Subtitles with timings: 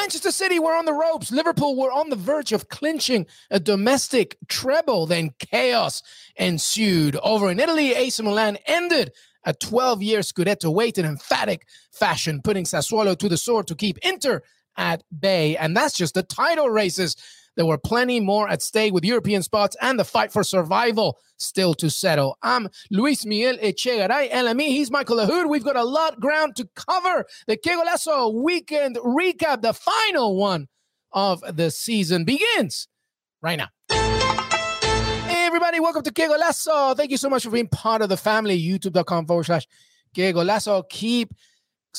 [0.00, 1.30] Manchester City were on the ropes.
[1.30, 5.04] Liverpool were on the verge of clinching a domestic treble.
[5.04, 6.02] Then chaos
[6.36, 7.16] ensued.
[7.16, 9.12] Over in Italy, AC Milan ended
[9.44, 13.98] a 12 year Scudetto wait in emphatic fashion, putting Sassuolo to the sword to keep
[13.98, 14.40] Inter
[14.74, 15.54] at bay.
[15.58, 17.14] And that's just the title races.
[17.60, 21.74] There were plenty more at stake with European spots and the fight for survival still
[21.74, 22.38] to settle.
[22.42, 24.68] I'm Luis Miguel Echegaray, LME.
[24.68, 25.50] He's Michael Lahoud.
[25.50, 27.26] We've got a lot ground to cover.
[27.48, 30.68] The Que Golazo weekend recap, the final one
[31.12, 32.88] of the season begins
[33.42, 33.68] right now.
[33.90, 36.96] Hey, everybody, welcome to Que Golazo.
[36.96, 38.58] Thank you so much for being part of the family.
[38.58, 39.66] YouTube.com forward slash
[40.14, 40.88] Que Golazo.
[40.88, 41.34] Keep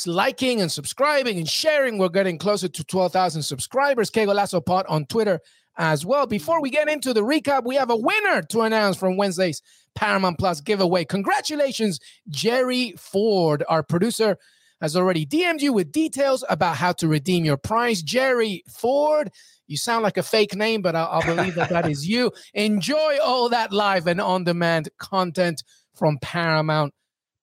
[0.05, 1.98] liking and subscribing and sharing.
[1.98, 4.09] We're getting closer to 12,000 subscribers.
[4.09, 5.40] Que Golazo Pod on Twitter
[5.77, 6.27] as well.
[6.27, 9.62] Before we get into the recap, we have a winner to announce from Wednesday's
[9.96, 11.05] Paramount Plus giveaway.
[11.05, 11.99] Congratulations,
[12.30, 14.38] Jerry Ford, our producer.
[14.82, 18.01] Has already DM'd you with details about how to redeem your prize.
[18.01, 19.32] Jerry Ford,
[19.68, 22.32] you sound like a fake name, but I'll, I'll believe that that is you.
[22.55, 25.63] Enjoy all that live and on demand content
[25.94, 26.96] from Paramount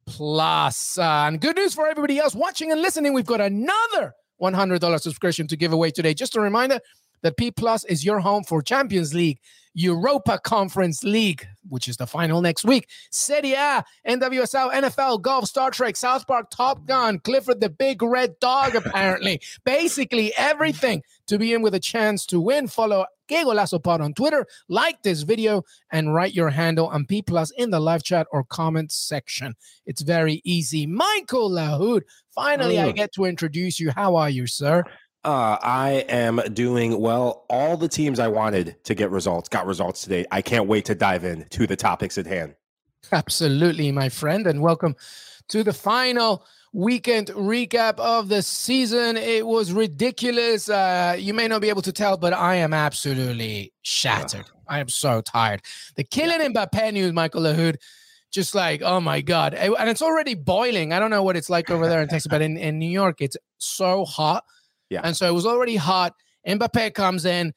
[0.09, 0.99] Plus.
[0.99, 3.13] Uh, and good news for everybody else watching and listening.
[3.13, 6.15] We've got another $100 subscription to give away today.
[6.15, 6.81] Just a reminder
[7.23, 9.39] that P Plus is your home for Champions League,
[9.75, 15.71] Europa Conference League, which is the final next week, Serie A, NWSL, NFL, Golf, Star
[15.71, 19.41] Trek, South Park, Top Gun, Clifford the Big Red Dog, apparently.
[19.65, 22.67] Basically, everything to be in with a chance to win.
[22.67, 27.23] Follow Que Golazo Pod on Twitter, like this video, and write your handle on P
[27.23, 29.55] Plus in the live chat or comment section.
[29.87, 30.87] It's very easy.
[30.87, 32.03] Michael Lahoud,
[32.35, 33.91] finally, I get to introduce you.
[33.91, 34.83] How are you, sir?
[35.29, 37.45] Uh, I am doing well.
[37.51, 40.25] All the teams I wanted to get results got results today.
[40.31, 42.55] I can't wait to dive in to the topics at hand.
[43.13, 44.97] Absolutely, my friend, and welcome
[45.49, 49.19] to the final weekend recap of the season.
[49.19, 50.71] It was ridiculous.
[50.71, 54.47] Uh, you may not be able to tell, but I am absolutely shattered.
[54.67, 55.61] I am so tired.
[55.97, 57.77] The Kylian Mbappe news, Michael Lahoud,
[58.31, 59.53] just like, oh my God.
[59.53, 60.95] And it's already boiling.
[60.95, 63.21] I don't know what it's like over there in Texas, but in, in New York,
[63.21, 64.45] it's so hot.
[64.91, 65.01] Yeah.
[65.05, 66.15] And so it was already hot.
[66.47, 67.53] Mbappe comes in.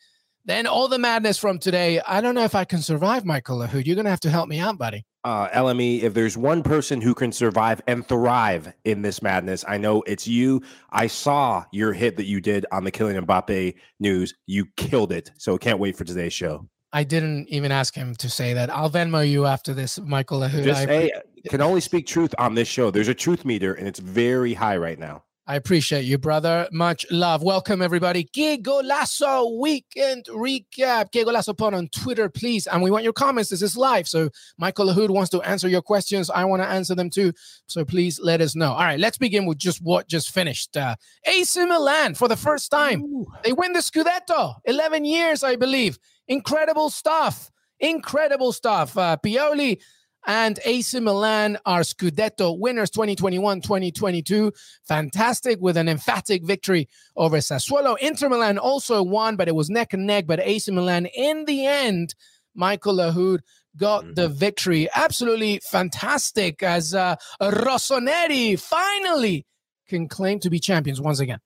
[0.46, 2.02] Then all the madness from today.
[2.06, 3.86] I don't know if I can survive, Michael Lahoud.
[3.86, 5.06] You're going to have to help me out, buddy.
[5.24, 9.78] Uh, LME, if there's one person who can survive and thrive in this madness, I
[9.78, 10.64] know it's you.
[10.90, 14.34] I saw your hit that you did on the Kylian Mbappe news.
[14.48, 15.30] You killed it.
[15.38, 16.68] So I can't wait for today's show.
[16.92, 18.70] I didn't even ask him to say that.
[18.70, 20.64] I'll Venmo you after this, Michael Lahoud.
[20.64, 21.12] Just I, hey,
[21.50, 22.92] can only speak truth on this show.
[22.92, 25.24] There's a truth meter, and it's very high right now.
[25.48, 26.68] I appreciate you, brother.
[26.72, 27.42] Much love.
[27.42, 28.30] Welcome, everybody.
[28.36, 31.12] Golazo Weekend Recap.
[31.12, 32.68] Golazo Pod on Twitter, please.
[32.68, 33.50] And we want your comments.
[33.50, 34.08] This is live.
[34.08, 36.30] So Michael Lahoud wants to answer your questions.
[36.30, 37.34] I want to answer them too.
[37.66, 38.72] So please let us know.
[38.72, 40.78] All right, let's begin with just what just finished.
[40.78, 43.26] Uh, AC Milan, for the first time, Ooh.
[43.44, 44.54] they win the Scudetto.
[44.66, 45.98] 11 years, I believe.
[46.28, 47.50] Incredible stuff.
[47.80, 48.96] Incredible stuff.
[48.96, 49.80] Uh, Pioli
[50.28, 54.52] and AC Milan are Scudetto winners 2021 2022.
[54.88, 57.98] Fantastic with an emphatic victory over Sassuolo.
[58.00, 60.26] Inter Milan also won, but it was neck and neck.
[60.28, 62.16] But AC Milan, in the end,
[62.54, 63.40] Michael Lahoud
[63.78, 64.14] got mm-hmm.
[64.14, 64.88] the victory.
[64.96, 69.46] Absolutely fantastic as uh, Rossoneri finally
[69.88, 71.40] can claim to be champions once again.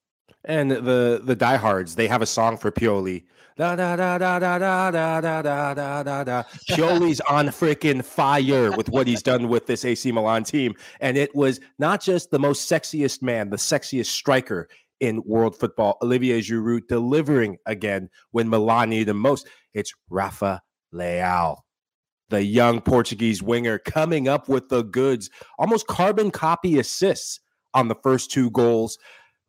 [0.44, 3.24] And the the diehards, they have a song for Pioli
[3.58, 6.44] Da da da da da da da da da da da da.
[6.70, 11.34] Pioli's on freaking fire with what he's done with this AC Milan team, and it
[11.34, 14.68] was not just the most sexiest man, the sexiest striker
[15.00, 19.48] in world football, Olivier Giroud delivering again when Milan needed him most.
[19.74, 20.62] It's Rafa
[20.94, 21.56] Leao,
[22.28, 27.40] the young Portuguese winger, coming up with the goods, almost carbon copy assists
[27.74, 28.98] on the first two goals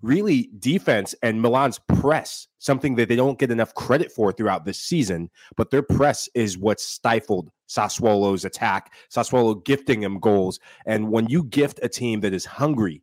[0.02, 4.78] really defense and Milan's press, something that they don't get enough credit for throughout this
[4.78, 10.60] season, but their press is what stifled Sassuolo's attack, Sassuolo gifting them goals.
[10.86, 13.02] And when you gift a team that is hungry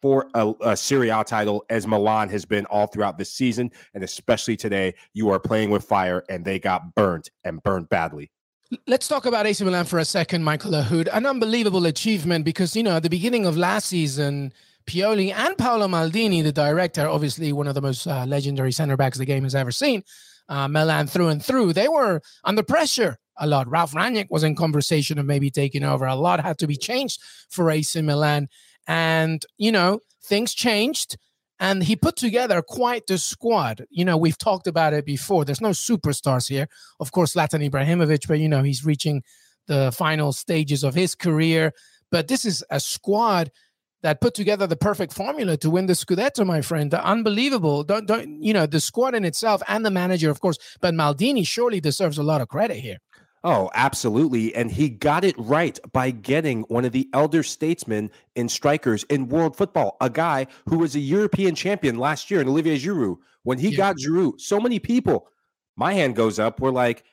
[0.00, 4.04] for a, a Serie A title, as Milan has been all throughout this season, and
[4.04, 8.30] especially today, you are playing with fire, and they got burnt and burnt badly.
[8.86, 11.08] Let's talk about AC Milan for a second, Michael Lahoud.
[11.12, 14.52] An unbelievable achievement because, you know, at the beginning of last season,
[14.88, 19.18] Pioli and Paolo Maldini, the director, obviously one of the most uh, legendary center backs
[19.18, 20.02] the game has ever seen,
[20.48, 23.68] uh, Milan through and through, they were under pressure a lot.
[23.68, 26.06] Ralf Rangnick was in conversation of maybe taking over.
[26.06, 27.20] A lot had to be changed
[27.50, 28.48] for AC Milan.
[28.86, 31.18] And, you know, things changed
[31.60, 33.84] and he put together quite the squad.
[33.90, 35.44] You know, we've talked about it before.
[35.44, 36.68] There's no superstars here.
[36.98, 39.22] Of course, Zlatan Ibrahimovic, but, you know, he's reaching
[39.66, 41.72] the final stages of his career.
[42.10, 43.50] But this is a squad
[44.02, 46.92] that put together the perfect formula to win the Scudetto, my friend.
[46.94, 47.84] Unbelievable.
[47.84, 51.46] Don't don't you know the squad in itself and the manager, of course, but Maldini
[51.46, 52.98] surely deserves a lot of credit here.
[53.44, 54.54] Oh, absolutely.
[54.54, 59.28] And he got it right by getting one of the elder statesmen in strikers in
[59.28, 63.18] world football, a guy who was a European champion last year in Olivier Giroud.
[63.44, 63.76] When he yeah.
[63.76, 65.28] got Giroud, so many people,
[65.76, 67.04] my hand goes up, we're like,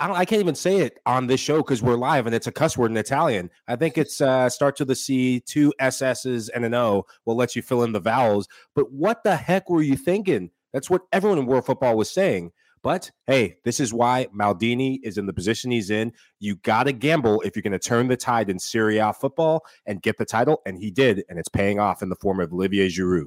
[0.00, 2.46] I, don't I can't even say it on this show because we're live and it's
[2.46, 3.50] a cuss word in Italian.
[3.68, 7.06] I think it's uh, to the C two SS's, and an O.
[7.24, 8.48] Will let you fill in the vowels.
[8.74, 10.50] But what the heck were you thinking?
[10.72, 12.52] That's what everyone in world football was saying.
[12.82, 16.12] But hey, this is why Maldini is in the position he's in.
[16.38, 19.64] You got to gamble if you're going to turn the tide in Serie A football
[19.86, 20.62] and get the title.
[20.66, 21.24] And he did.
[21.28, 23.26] And it's paying off in the form of Olivier Giroud.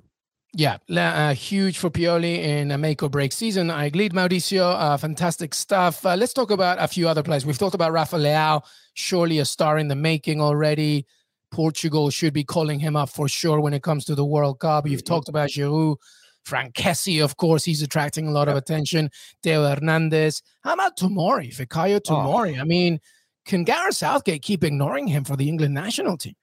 [0.53, 3.69] Yeah, uh, huge for Pioli in a make or break season.
[3.69, 4.73] I agreed, Mauricio.
[4.73, 6.03] Uh, fantastic stuff.
[6.03, 7.45] Uh, let's talk about a few other players.
[7.45, 8.63] We've talked about Rafa Leao,
[8.95, 11.05] surely a star in the making already.
[11.51, 14.87] Portugal should be calling him up for sure when it comes to the World Cup.
[14.87, 15.13] You've mm-hmm.
[15.13, 15.97] talked about Giroud.
[16.45, 19.11] Franck Kessie, of course, he's attracting a lot of attention.
[19.43, 20.41] Theo Hernandez.
[20.61, 21.99] How about Tomori, Fikayo oh.
[21.99, 22.57] Tomori?
[22.57, 22.61] Oh.
[22.61, 22.99] I mean,
[23.45, 26.35] can Gareth Southgate keep ignoring him for the England national team?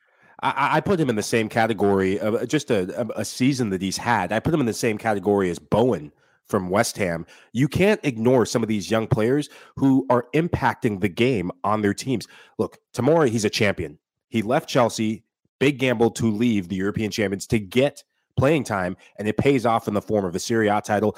[0.42, 3.80] I, I, put him in the same category of uh, just a, a season that
[3.80, 4.32] he's had.
[4.32, 6.12] I put him in the same category as Bowen
[6.48, 7.26] from West Ham.
[7.52, 11.94] You can't ignore some of these young players who are impacting the game on their
[11.94, 12.26] teams.
[12.58, 13.98] Look, Tomori, he's a champion.
[14.28, 15.24] He left Chelsea,
[15.58, 18.04] big gamble to leave the European champions to get
[18.36, 21.16] playing time, and it pays off in the form of a Serie A title.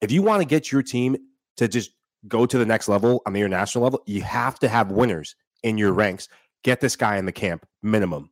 [0.00, 1.16] If you want to get your team
[1.56, 1.90] to just
[2.26, 5.78] go to the next level on the international level, you have to have winners in
[5.78, 6.28] your ranks.
[6.62, 8.30] Get this guy in the camp, minimum.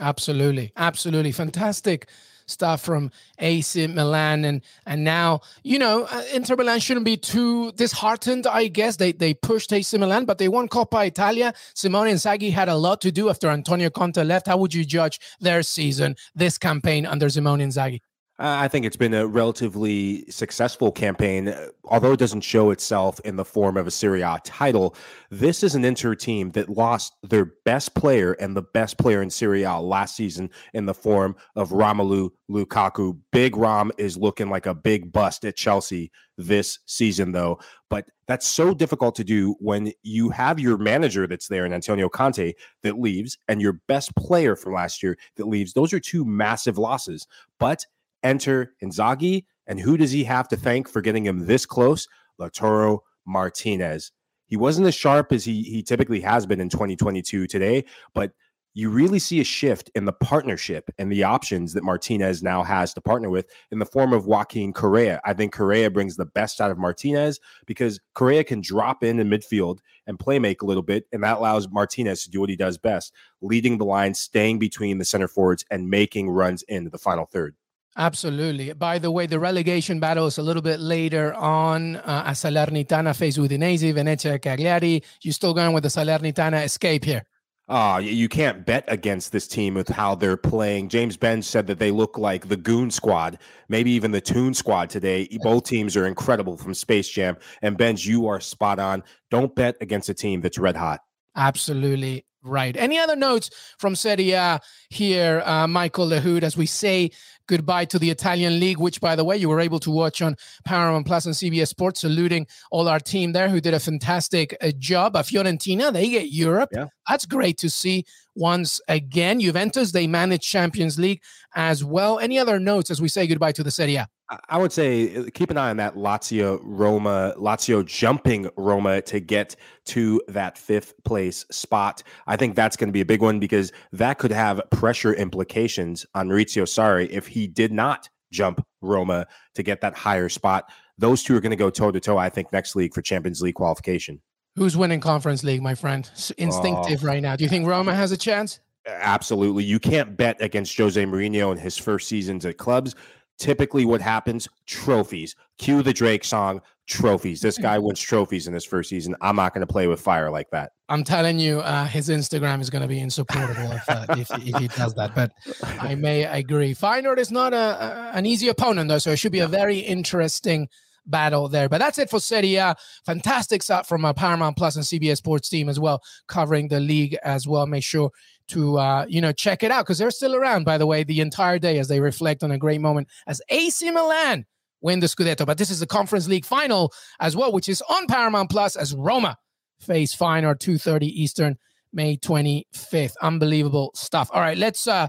[0.00, 0.72] Absolutely.
[0.76, 1.32] Absolutely.
[1.32, 2.08] Fantastic
[2.46, 4.44] stuff from AC Milan.
[4.44, 8.96] And and now you know uh, Inter Milan shouldn't be too disheartened I guess.
[8.96, 11.52] They they pushed AC Milan but they won Coppa Italia.
[11.74, 14.46] Simone Inzaghi had a lot to do after Antonio Conte left.
[14.46, 18.00] How would you judge their season this campaign under Simone Inzaghi
[18.38, 23.36] I think it's been a relatively successful campaign, uh, although it doesn't show itself in
[23.36, 24.94] the form of a Serie A title.
[25.30, 29.30] This is an Inter team that lost their best player and the best player in
[29.30, 33.18] Serie A last season in the form of Romelu Lukaku.
[33.32, 37.58] Big Rom is looking like a big bust at Chelsea this season, though.
[37.88, 42.10] But that's so difficult to do when you have your manager that's there in Antonio
[42.10, 45.72] Conte that leaves and your best player from last year that leaves.
[45.72, 47.26] Those are two massive losses.
[47.58, 47.86] But
[48.26, 49.44] enter Inzaghi.
[49.66, 52.06] And who does he have to thank for getting him this close?
[52.40, 54.12] Lautaro Martinez.
[54.46, 57.84] He wasn't as sharp as he, he typically has been in 2022 today,
[58.14, 58.32] but
[58.76, 62.92] you really see a shift in the partnership and the options that Martinez now has
[62.92, 65.18] to partner with in the form of Joaquin Correa.
[65.24, 69.30] I think Correa brings the best out of Martinez because Correa can drop in in
[69.30, 72.56] midfield and play make a little bit, and that allows Martinez to do what he
[72.56, 76.98] does best, leading the line, staying between the center forwards, and making runs into the
[76.98, 77.56] final third.
[77.98, 78.72] Absolutely.
[78.74, 83.16] By the way, the relegation battle is a little bit later on uh, as Salernitana
[83.16, 85.02] face Udinese, Venezia, Cagliari.
[85.22, 87.24] You still going with the Salernitana escape here?
[87.68, 90.88] Uh, you can't bet against this team with how they're playing.
[90.88, 93.38] James Benge said that they look like the Goon Squad,
[93.68, 95.26] maybe even the Toon Squad today.
[95.42, 97.36] Both teams are incredible from Space Jam.
[97.62, 99.02] And Benge, you are spot on.
[99.30, 101.00] Don't bet against a team that's red hot.
[101.34, 102.76] Absolutely right.
[102.76, 107.10] Any other notes from Serie A here, uh, Michael Lahoud, as we say
[107.46, 110.36] goodbye to the Italian League, which, by the way, you were able to watch on
[110.64, 114.70] Paramount Plus and CBS Sports, saluting all our team there who did a fantastic uh,
[114.78, 115.16] job.
[115.16, 116.70] A Fiorentina, they get Europe.
[116.72, 116.86] Yeah.
[117.08, 118.04] That's great to see
[118.36, 119.40] once again.
[119.40, 121.22] Juventus, they manage Champions League
[121.54, 122.18] as well.
[122.18, 124.08] Any other notes as we say goodbye to the Serie A?
[124.48, 129.20] I would say uh, keep an eye on that Lazio Roma, Lazio jumping Roma to
[129.20, 129.54] get
[129.86, 132.02] to that fifth place spot.
[132.26, 136.04] I think that's going to be a big one because that could have pressure implications
[136.14, 140.68] on Maurizio Sarri if he did not jump Roma to get that higher spot.
[140.98, 143.42] Those two are going to go toe to toe, I think, next league for Champions
[143.42, 144.20] League qualification.
[144.56, 146.10] Who's winning Conference League, my friend?
[146.38, 147.06] Instinctive oh.
[147.06, 147.36] right now.
[147.36, 148.60] Do you think Roma has a chance?
[148.86, 149.64] Absolutely.
[149.64, 152.94] You can't bet against Jose Mourinho in his first seasons at clubs
[153.38, 158.64] typically what happens trophies cue the drake song trophies this guy wins trophies in his
[158.64, 161.84] first season i'm not going to play with fire like that i'm telling you uh,
[161.84, 165.32] his instagram is going to be insupportable if, uh, if, if, he does that but
[165.80, 169.32] i may agree Feyenoord is not a, a, an easy opponent though so it should
[169.32, 170.68] be a very interesting
[171.06, 171.68] battle there.
[171.68, 172.76] But that's it for Serie A.
[173.04, 177.16] Fantastic stuff from uh, Paramount Plus and CBS Sports team as well, covering the league
[177.24, 177.66] as well.
[177.66, 178.10] Make sure
[178.48, 181.20] to uh, you know check it out because they're still around, by the way, the
[181.20, 184.44] entire day as they reflect on a great moment as AC Milan
[184.80, 185.46] win the Scudetto.
[185.46, 188.94] But this is the Conference League final as well, which is on Paramount Plus as
[188.94, 189.36] Roma
[189.80, 191.58] face Feyenoord 2:30 Eastern,
[191.92, 193.14] May 25th.
[193.22, 194.30] Unbelievable stuff.
[194.32, 195.08] All right, let's uh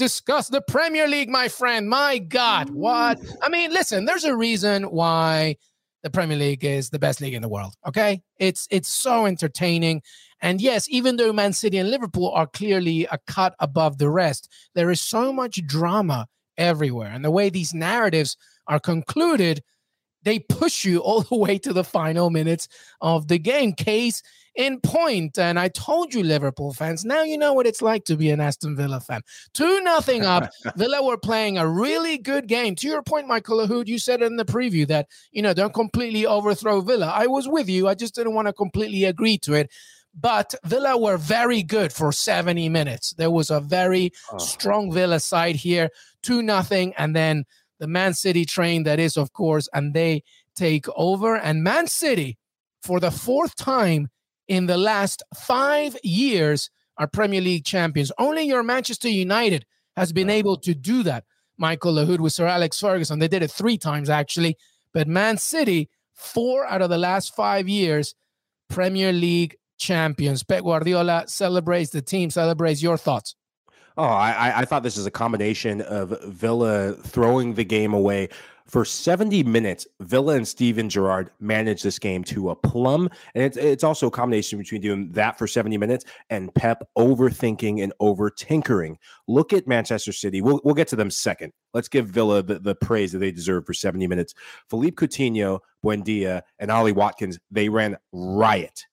[0.00, 1.86] discuss the Premier League, my friend.
[1.86, 3.20] My God, what?
[3.42, 5.56] I mean, listen, there's a reason why
[6.02, 7.74] the Premier League is the best league in the world.
[7.86, 8.22] Okay.
[8.38, 10.00] It's it's so entertaining.
[10.40, 14.50] And yes, even though Man City and Liverpool are clearly a cut above the rest,
[14.74, 16.26] there is so much drama
[16.56, 17.10] everywhere.
[17.12, 19.62] And the way these narratives are concluded,
[20.22, 22.68] they push you all the way to the final minutes
[23.02, 23.74] of the game.
[23.74, 24.22] Case
[24.54, 25.38] in point.
[25.38, 28.40] And I told you, Liverpool fans, now you know what it's like to be an
[28.40, 29.22] Aston Villa fan.
[29.54, 30.50] 2 nothing up.
[30.76, 32.74] Villa were playing a really good game.
[32.76, 36.26] To your point, Michael Lahoud, you said in the preview that, you know, don't completely
[36.26, 37.12] overthrow Villa.
[37.14, 37.88] I was with you.
[37.88, 39.70] I just didn't want to completely agree to it.
[40.18, 43.14] But Villa were very good for 70 minutes.
[43.16, 44.38] There was a very oh.
[44.38, 45.88] strong Villa side here,
[46.24, 47.44] 2 nothing, and then
[47.78, 50.24] the Man City train that is, of course, and they
[50.56, 51.36] take over.
[51.36, 52.38] And Man City,
[52.82, 54.08] for the fourth time
[54.50, 58.10] in the last five years are Premier League champions.
[58.18, 59.64] Only your Manchester United
[59.96, 61.24] has been able to do that.
[61.56, 63.20] Michael Lahoud with Sir Alex Ferguson.
[63.20, 64.56] They did it three times, actually.
[64.92, 68.16] But Man City, four out of the last five years,
[68.68, 70.42] Premier League champions.
[70.42, 72.82] Pep Guardiola celebrates, the team celebrates.
[72.82, 73.36] Your thoughts?
[73.96, 78.30] Oh, I, I thought this is a combination of Villa throwing the game away,
[78.70, 83.10] for 70 minutes, Villa and Steven Gerrard managed this game to a plum.
[83.34, 87.82] And it's, it's also a combination between doing that for 70 minutes and Pep overthinking
[87.82, 88.96] and over tinkering.
[89.26, 90.40] Look at Manchester City.
[90.40, 91.52] We'll, we'll get to them second.
[91.74, 94.34] Let's give Villa the, the praise that they deserve for 70 minutes.
[94.68, 98.86] Philippe Coutinho, Buendia, and Ollie Watkins, they ran riot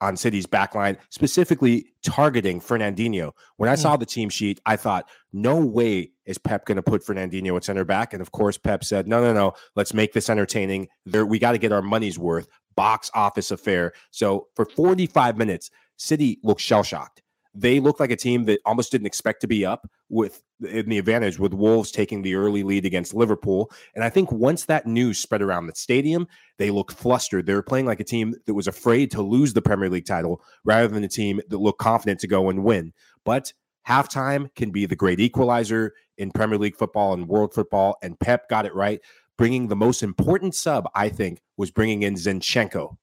[0.00, 3.32] on City's backline, specifically targeting Fernandinho.
[3.56, 3.78] When I mm.
[3.78, 7.64] saw the team sheet, I thought, no way is Pep going to put Fernandinho at
[7.64, 8.12] center back.
[8.12, 10.88] And of course, Pep said, no, no, no, let's make this entertaining.
[11.04, 12.48] There, we got to get our money's worth.
[12.76, 13.92] Box office affair.
[14.10, 17.22] So for 45 minutes, City looked shell shocked
[17.56, 20.98] they looked like a team that almost didn't expect to be up with in the
[20.98, 23.70] advantage with Wolves taking the early lead against Liverpool.
[23.94, 26.26] And I think once that news spread around the stadium,
[26.58, 27.46] they looked flustered.
[27.46, 30.42] They were playing like a team that was afraid to lose the Premier League title
[30.64, 32.92] rather than a team that looked confident to go and win.
[33.24, 33.52] But
[33.86, 37.96] halftime can be the great equalizer in Premier League football and world football.
[38.02, 39.00] And Pep got it right.
[39.36, 42.96] Bringing the most important sub, I think, was bringing in Zinchenko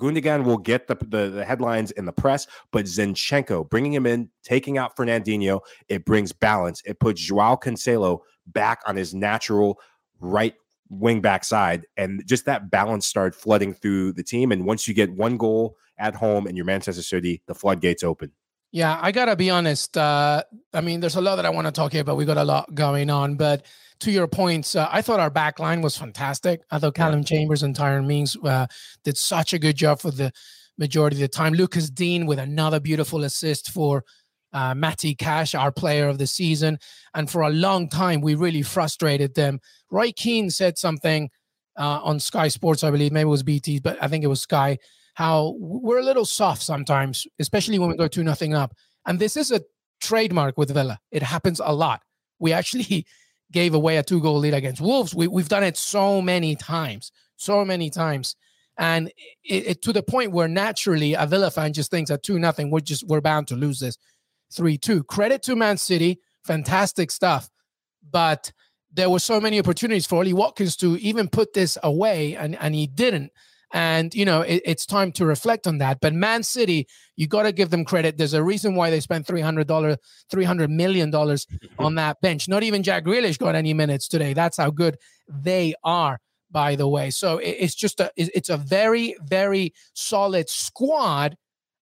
[0.00, 4.30] Gundogan will get the, the, the headlines in the press, but Zinchenko bringing him in,
[4.42, 6.82] taking out Fernandinho, it brings balance.
[6.84, 9.78] It puts Joao Cancelo back on his natural
[10.20, 10.54] right
[10.90, 14.52] wing back side, and just that balance started flooding through the team.
[14.52, 18.32] And once you get one goal at home and your Manchester City, the floodgates open.
[18.70, 19.96] Yeah, I gotta be honest.
[19.96, 20.42] Uh,
[20.74, 22.44] I mean, there's a lot that I want to talk here, but we got a
[22.44, 23.36] lot going on.
[23.36, 23.64] But
[24.00, 26.60] to your points, uh, I thought our back line was fantastic.
[26.70, 27.24] I thought Callum yeah.
[27.24, 28.66] Chambers and Tyrone Mings uh,
[29.04, 30.32] did such a good job for the
[30.78, 31.54] majority of the time.
[31.54, 34.04] Lucas Digne with another beautiful assist for
[34.52, 36.78] uh, Matty Cash, our player of the season.
[37.14, 39.60] And for a long time, we really frustrated them.
[39.90, 41.30] Roy Keane said something
[41.76, 44.40] uh, on Sky Sports, I believe, maybe it was BT, but I think it was
[44.40, 44.78] Sky,
[45.14, 48.74] how we're a little soft sometimes, especially when we go 2 nothing up.
[49.06, 49.62] And this is a
[50.00, 50.98] trademark with Villa.
[51.10, 52.02] It happens a lot.
[52.38, 53.06] We actually
[53.52, 55.14] gave away a two goal lead against Wolves.
[55.14, 58.36] We, we've done it so many times, so many times.
[58.76, 59.08] And
[59.44, 62.70] it, it, to the point where naturally a Villa fan just thinks at two nothing,
[62.70, 63.96] we're just we're bound to lose this
[64.52, 65.02] three two.
[65.04, 67.50] Credit to Man City, fantastic stuff.
[68.10, 68.52] But
[68.92, 72.74] there were so many opportunities for Ollie Watkins to even put this away, and, and
[72.74, 73.32] he didn't.
[73.72, 75.98] And, you know, it, it's time to reflect on that.
[76.00, 78.16] But Man City, you got to give them credit.
[78.16, 79.96] There's a reason why they spent $300,
[80.32, 81.14] $300 million
[81.78, 82.48] on that bench.
[82.48, 84.32] Not even Jack Grealish got any minutes today.
[84.32, 84.96] That's how good
[85.28, 86.18] they are,
[86.50, 87.10] by the way.
[87.10, 91.36] So it, it's just a, it's a very, very solid squad.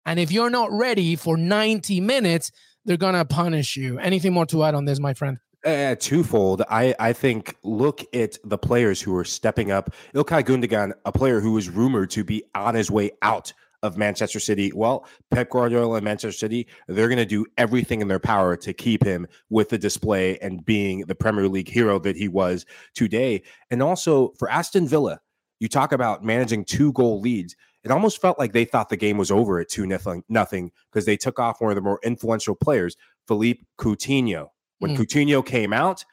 [0.06, 2.52] And if you're not ready for 90 minutes,
[2.86, 4.00] they're going to punish you.
[4.00, 5.38] Anything more to add on this, my friend?
[5.66, 6.62] Uh, twofold.
[6.70, 9.96] I, I think look at the players who are stepping up.
[10.14, 14.40] Ilkay Gundogan, a player who was rumored to be on his way out of Manchester
[14.40, 14.72] City.
[14.76, 18.74] Well, Pep Guardiola and Manchester City, they're going to do everything in their power to
[18.74, 23.42] keep him with the display and being the Premier League hero that he was today.
[23.72, 25.20] And also for Aston Villa,
[25.60, 27.56] you talk about managing two goal leads.
[27.84, 29.88] It almost felt like they thought the game was over at 2
[30.30, 32.96] nothing because they took off one of the more influential players,
[33.28, 34.50] Philippe Coutinho.
[34.80, 34.98] When mm.
[34.98, 36.04] Coutinho came out,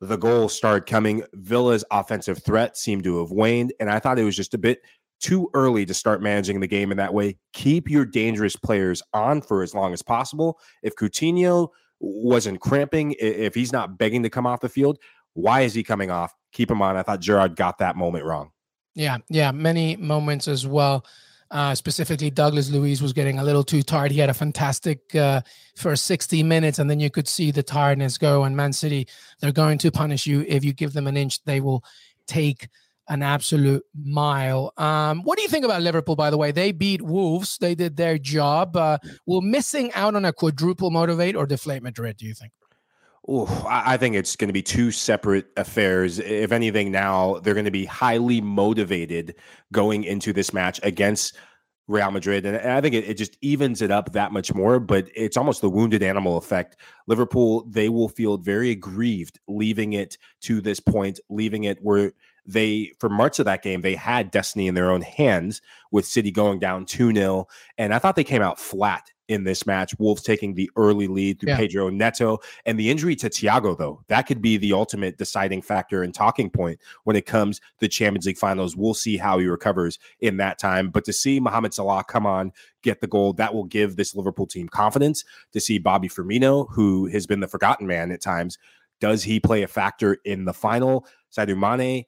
[0.00, 1.24] the goals started coming.
[1.34, 4.80] Villa's offensive threat seemed to have waned, and I thought it was just a bit
[5.20, 7.36] too early to start managing the game in that way.
[7.52, 10.58] Keep your dangerous players on for as long as possible.
[10.82, 11.68] If Coutinho
[12.00, 14.98] wasn't cramping, if he's not begging to come off the field,
[15.34, 16.32] why is he coming off?
[16.52, 16.96] Keep him on.
[16.96, 18.50] I thought Gerrard got that moment wrong.
[18.94, 21.04] Yeah, yeah, many moments as well.
[21.50, 24.10] Uh, specifically, Douglas Luiz was getting a little too tired.
[24.10, 25.40] He had a fantastic uh,
[25.76, 28.44] first 60 minutes, and then you could see the tiredness go.
[28.44, 29.08] And Man City,
[29.40, 31.42] they're going to punish you if you give them an inch.
[31.44, 31.82] They will
[32.26, 32.68] take
[33.08, 34.72] an absolute mile.
[34.76, 36.52] Um, what do you think about Liverpool, by the way?
[36.52, 37.56] They beat Wolves.
[37.58, 38.76] They did their job.
[38.76, 42.52] Uh, will missing out on a quadruple motivate or deflate Madrid, do you think?
[43.30, 46.18] Ooh, I think it's going to be two separate affairs.
[46.18, 49.34] If anything, now they're going to be highly motivated
[49.70, 51.36] going into this match against
[51.88, 52.46] Real Madrid.
[52.46, 55.60] And I think it, it, just evens it up that much more, but it's almost
[55.60, 56.76] the wounded animal effect.
[57.06, 62.12] Liverpool, they will feel very aggrieved leaving it to this point, leaving it where
[62.46, 66.30] they, for much of that game, they had destiny in their own hands with City
[66.30, 67.46] going down 2 0.
[67.76, 69.94] And I thought they came out flat in this match.
[69.98, 71.56] Wolves taking the early lead through yeah.
[71.56, 72.38] Pedro Neto.
[72.66, 76.50] And the injury to Thiago, though, that could be the ultimate deciding factor and talking
[76.50, 78.76] point when it comes to the Champions League finals.
[78.76, 80.90] We'll see how he recovers in that time.
[80.90, 84.46] But to see Mohamed Salah come on, get the goal, that will give this Liverpool
[84.46, 85.24] team confidence.
[85.52, 88.58] To see Bobby Firmino, who has been the forgotten man at times,
[89.00, 91.06] does he play a factor in the final?
[91.30, 92.04] Sadio Mane,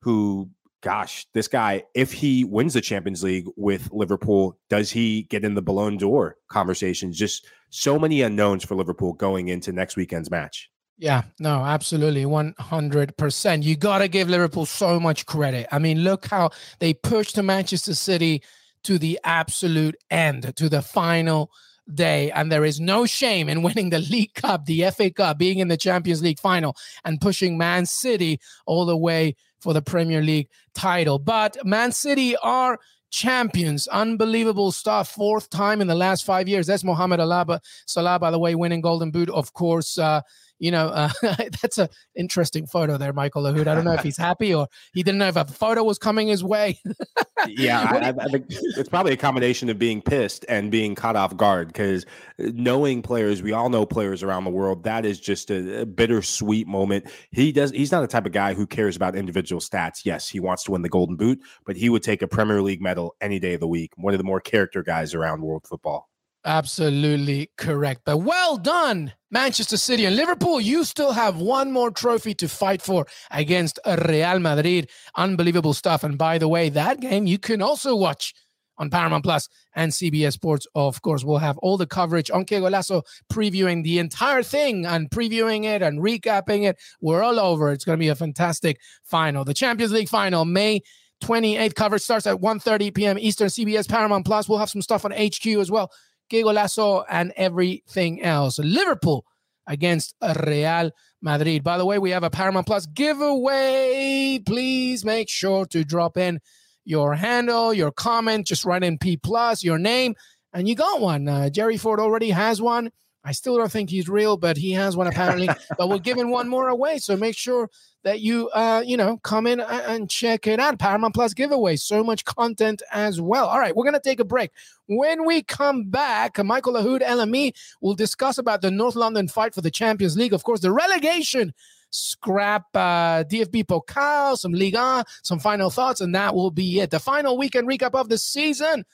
[0.00, 0.48] who
[0.82, 5.54] gosh, this guy, if he wins the Champions League with Liverpool, does he get in
[5.54, 7.18] the Ballon d'Or conversations?
[7.18, 10.70] Just so many unknowns for Liverpool going into next weekend's match.
[10.98, 12.24] Yeah, no, absolutely.
[12.24, 13.62] 100%.
[13.62, 15.66] You got to give Liverpool so much credit.
[15.72, 18.42] I mean, look how they pushed to Manchester City
[18.84, 21.50] to the absolute end, to the final
[21.92, 22.30] day.
[22.30, 25.68] And there is no shame in winning the League Cup, the FA Cup, being in
[25.68, 30.48] the Champions League final, and pushing Man City all the way for the Premier League
[30.74, 31.18] title.
[31.18, 32.78] But Man City are
[33.10, 33.88] champions.
[33.88, 35.08] Unbelievable stuff.
[35.08, 36.66] Fourth time in the last five years.
[36.66, 39.30] That's Mohamed Alaba Salah, by the way, winning Golden Boot.
[39.30, 40.22] Of course, uh,
[40.60, 41.08] you know, uh,
[41.62, 43.66] that's an interesting photo there, Michael Lahoud.
[43.66, 46.28] I don't know if he's happy or he didn't know if a photo was coming
[46.28, 46.78] his way.
[47.48, 51.34] yeah, I, I, think it's probably a combination of being pissed and being caught off
[51.36, 52.04] guard because
[52.38, 54.84] knowing players, we all know players around the world.
[54.84, 57.10] That is just a, a bittersweet moment.
[57.30, 57.70] He does.
[57.70, 60.04] He's not the type of guy who cares about individual stats.
[60.04, 62.82] Yes, he wants to win the Golden Boot, but he would take a Premier League
[62.82, 63.92] medal any day of the week.
[63.96, 66.09] One of the more character guys around world football.
[66.44, 68.02] Absolutely correct.
[68.06, 70.60] But well done, Manchester City and Liverpool.
[70.60, 74.88] You still have one more trophy to fight for against Real Madrid.
[75.16, 76.02] Unbelievable stuff.
[76.02, 78.32] And by the way, that game you can also watch
[78.78, 80.66] on Paramount Plus and CBS Sports.
[80.74, 85.10] Of course, we'll have all the coverage on Que Golazo previewing the entire thing and
[85.10, 86.78] previewing it and recapping it.
[87.02, 87.70] We're all over.
[87.70, 89.44] It's going to be a fantastic final.
[89.44, 90.80] The Champions League final, May
[91.22, 91.74] 28th.
[91.74, 93.18] Coverage starts at 1.30 p.m.
[93.18, 94.48] Eastern, CBS Paramount Plus.
[94.48, 95.90] We'll have some stuff on HQ as well.
[96.30, 98.58] Que Golazo, and everything else.
[98.58, 99.26] Liverpool
[99.66, 100.90] against Real
[101.20, 101.62] Madrid.
[101.62, 104.40] By the way, we have a Paramount Plus giveaway.
[104.46, 106.40] Please make sure to drop in
[106.84, 110.14] your handle, your comment, just write in P plus, your name,
[110.52, 111.28] and you got one.
[111.28, 112.90] Uh, Jerry Ford already has one.
[113.22, 115.48] I still don't think he's real, but he has one apparently.
[115.78, 117.68] but we're giving one more away, so make sure
[118.02, 120.78] that you uh you know come in and check it out.
[120.78, 123.46] Paramount Plus giveaway, so much content as well.
[123.46, 124.52] All right, we're gonna take a break.
[124.86, 129.60] When we come back, Michael Lahoud, LME will discuss about the North London fight for
[129.60, 130.32] the Champions League.
[130.32, 131.52] Of course, the relegation
[131.90, 136.90] scrap uh, DFB Pokal, some Liga, some final thoughts, and that will be it.
[136.90, 138.84] The final weekend recap of the season.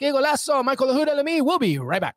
[0.00, 1.44] Golazo, Michael Lahoud, LME.
[1.44, 2.16] We'll be right back.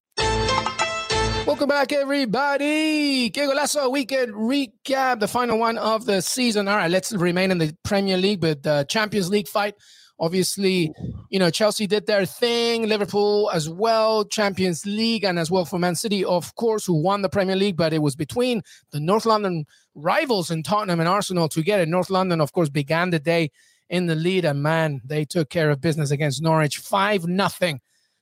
[1.61, 3.29] Welcome back, everybody.
[3.29, 6.67] Que Golazo weekend recap, the final one of the season.
[6.67, 9.75] All right, let's remain in the Premier League with the Champions League fight.
[10.19, 10.91] Obviously,
[11.29, 15.77] you know, Chelsea did their thing, Liverpool as well, Champions League, and as well for
[15.77, 19.27] Man City, of course, who won the Premier League, but it was between the North
[19.27, 21.87] London rivals in Tottenham and Arsenal to get it.
[21.87, 23.51] North London, of course, began the day
[23.87, 27.81] in the lead, and man, they took care of business against Norwich 5 nothing.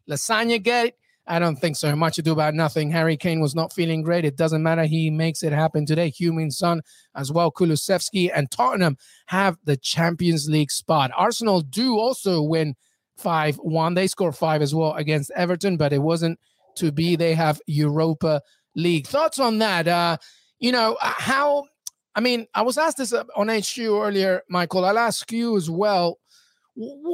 [0.09, 0.95] Lasagna Gate
[1.29, 1.95] I don't think so.
[1.95, 2.89] Much ado about nothing.
[2.89, 4.25] Harry Kane was not feeling great.
[4.25, 4.85] It doesn't matter.
[4.85, 6.09] He makes it happen today.
[6.09, 6.81] Heung-min Son
[7.15, 7.51] as well.
[7.51, 11.11] Kulusevski and Tottenham have the Champions League spot.
[11.15, 12.75] Arsenal do also win
[13.17, 13.93] 5 1.
[13.93, 16.39] They score 5 as well against Everton, but it wasn't
[16.77, 17.15] to be.
[17.15, 18.41] They have Europa
[18.75, 19.05] League.
[19.05, 19.87] Thoughts on that?
[19.87, 20.17] Uh,
[20.57, 21.65] you know, uh, how,
[22.15, 24.83] I mean, I was asked this on HQ earlier, Michael.
[24.83, 26.17] I'll ask you as well.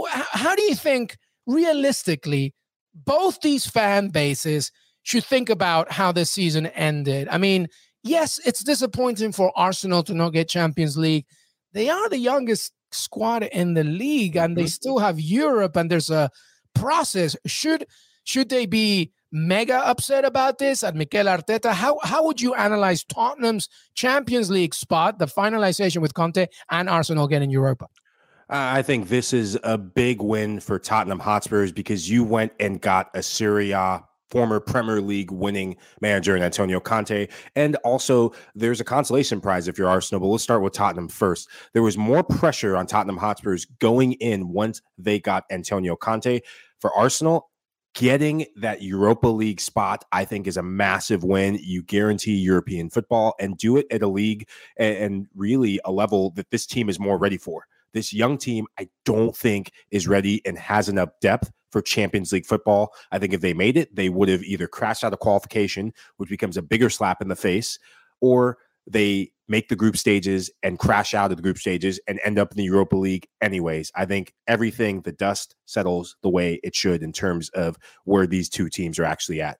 [0.09, 2.53] How do you think realistically,
[2.95, 4.71] both these fan bases
[5.03, 7.27] should think about how this season ended.
[7.29, 7.67] I mean,
[8.03, 11.25] yes, it's disappointing for Arsenal to not get Champions League.
[11.73, 14.67] They are the youngest squad in the league and they mm-hmm.
[14.67, 16.29] still have Europe and there's a
[16.73, 17.35] process.
[17.45, 17.85] Should
[18.23, 21.71] should they be mega upset about this at Mikel Arteta?
[21.73, 27.27] How how would you analyze Tottenham's Champions League spot, the finalization with Conte and Arsenal
[27.27, 27.87] getting Europa?
[28.49, 33.09] I think this is a big win for Tottenham Hotspurs because you went and got
[33.15, 37.27] a Serie A former Premier League winning manager in Antonio Conte.
[37.55, 40.19] And also, there's a consolation prize if you're Arsenal.
[40.19, 41.49] But let's start with Tottenham first.
[41.73, 46.41] There was more pressure on Tottenham Hotspurs going in once they got Antonio Conte.
[46.81, 47.49] For Arsenal,
[47.93, 51.57] getting that Europa League spot, I think, is a massive win.
[51.61, 56.51] You guarantee European football and do it at a league and, really a level that
[56.51, 57.65] this team is more ready for.
[57.95, 62.45] This young team, I don't think, is ready and has enough depth for Champions League
[62.45, 62.93] football.
[63.11, 66.29] I think if they made it, they would have either crashed out of qualification, which
[66.29, 67.79] becomes a bigger slap in the face,
[68.19, 72.37] or they make the group stages and crash out of the group stages and end
[72.37, 73.91] up in the Europa League anyways.
[73.95, 78.49] I think everything, the dust settles the way it should in terms of where these
[78.49, 79.57] two teams are actually at.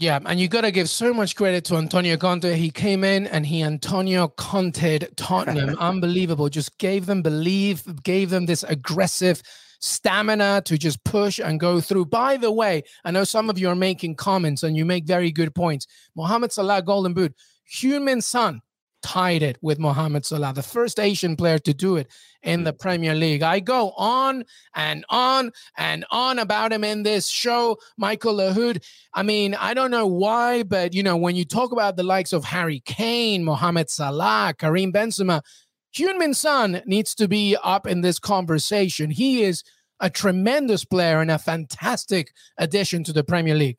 [0.00, 2.54] Yeah, and you got to give so much credit to Antonio Conte.
[2.54, 5.76] He came in and he Antonio Conte Tottenham.
[5.80, 6.48] Unbelievable.
[6.48, 9.42] Just gave them belief, gave them this aggressive
[9.80, 12.06] stamina to just push and go through.
[12.06, 15.32] By the way, I know some of you are making comments and you make very
[15.32, 15.88] good points.
[16.14, 17.34] Mohamed Salah Golden Boot,
[17.68, 18.60] Heung-min Son
[19.02, 22.08] tied it with Mohamed Salah, the first Asian player to do it
[22.42, 22.78] in the mm.
[22.78, 23.42] Premier League.
[23.42, 28.84] I go on and on and on about him in this show, Michael Lahoud.
[29.14, 32.32] I mean, I don't know why, but you know, when you talk about the likes
[32.32, 35.42] of Harry Kane, Mohamed Salah, Karim Benzema,
[35.96, 39.10] Heung-min Son needs to be up in this conversation.
[39.10, 39.64] He is
[40.00, 43.78] a tremendous player and a fantastic addition to the Premier League.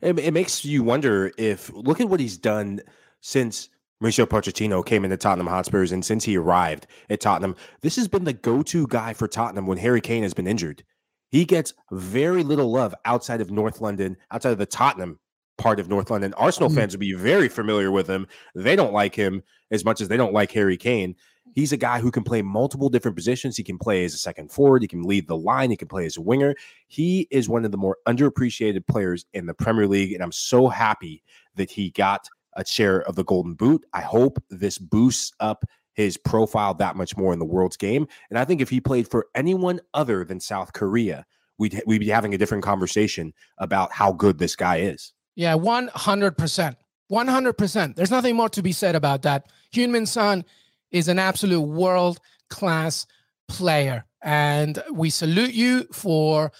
[0.00, 2.80] It, it makes you wonder if look at what he's done
[3.20, 3.68] since
[4.02, 8.24] Mauricio Pochettino came into Tottenham Hotspurs, and since he arrived at Tottenham, this has been
[8.24, 10.82] the go-to guy for Tottenham when Harry Kane has been injured.
[11.30, 15.18] He gets very little love outside of North London, outside of the Tottenham
[15.58, 16.34] part of North London.
[16.34, 16.74] Arsenal mm.
[16.74, 18.26] fans would be very familiar with him.
[18.54, 21.14] They don't like him as much as they don't like Harry Kane.
[21.54, 23.56] He's a guy who can play multiple different positions.
[23.56, 24.82] He can play as a second forward.
[24.82, 25.70] He can lead the line.
[25.70, 26.54] He can play as a winger.
[26.88, 30.12] He is one of the more underappreciated players in the Premier League.
[30.12, 31.22] And I'm so happy
[31.56, 32.28] that he got
[32.60, 33.84] a share of the Golden Boot.
[33.92, 38.06] I hope this boosts up his profile that much more in the world's game.
[38.28, 41.26] And I think if he played for anyone other than South Korea,
[41.58, 45.12] we'd we'd be having a different conversation about how good this guy is.
[45.34, 46.76] Yeah, 100%.
[47.10, 47.96] 100%.
[47.96, 49.46] There's nothing more to be said about that.
[49.74, 50.44] Heung-min Son
[50.90, 52.20] is an absolute world
[52.50, 53.06] class
[53.48, 54.04] player.
[54.22, 56.52] And we salute you for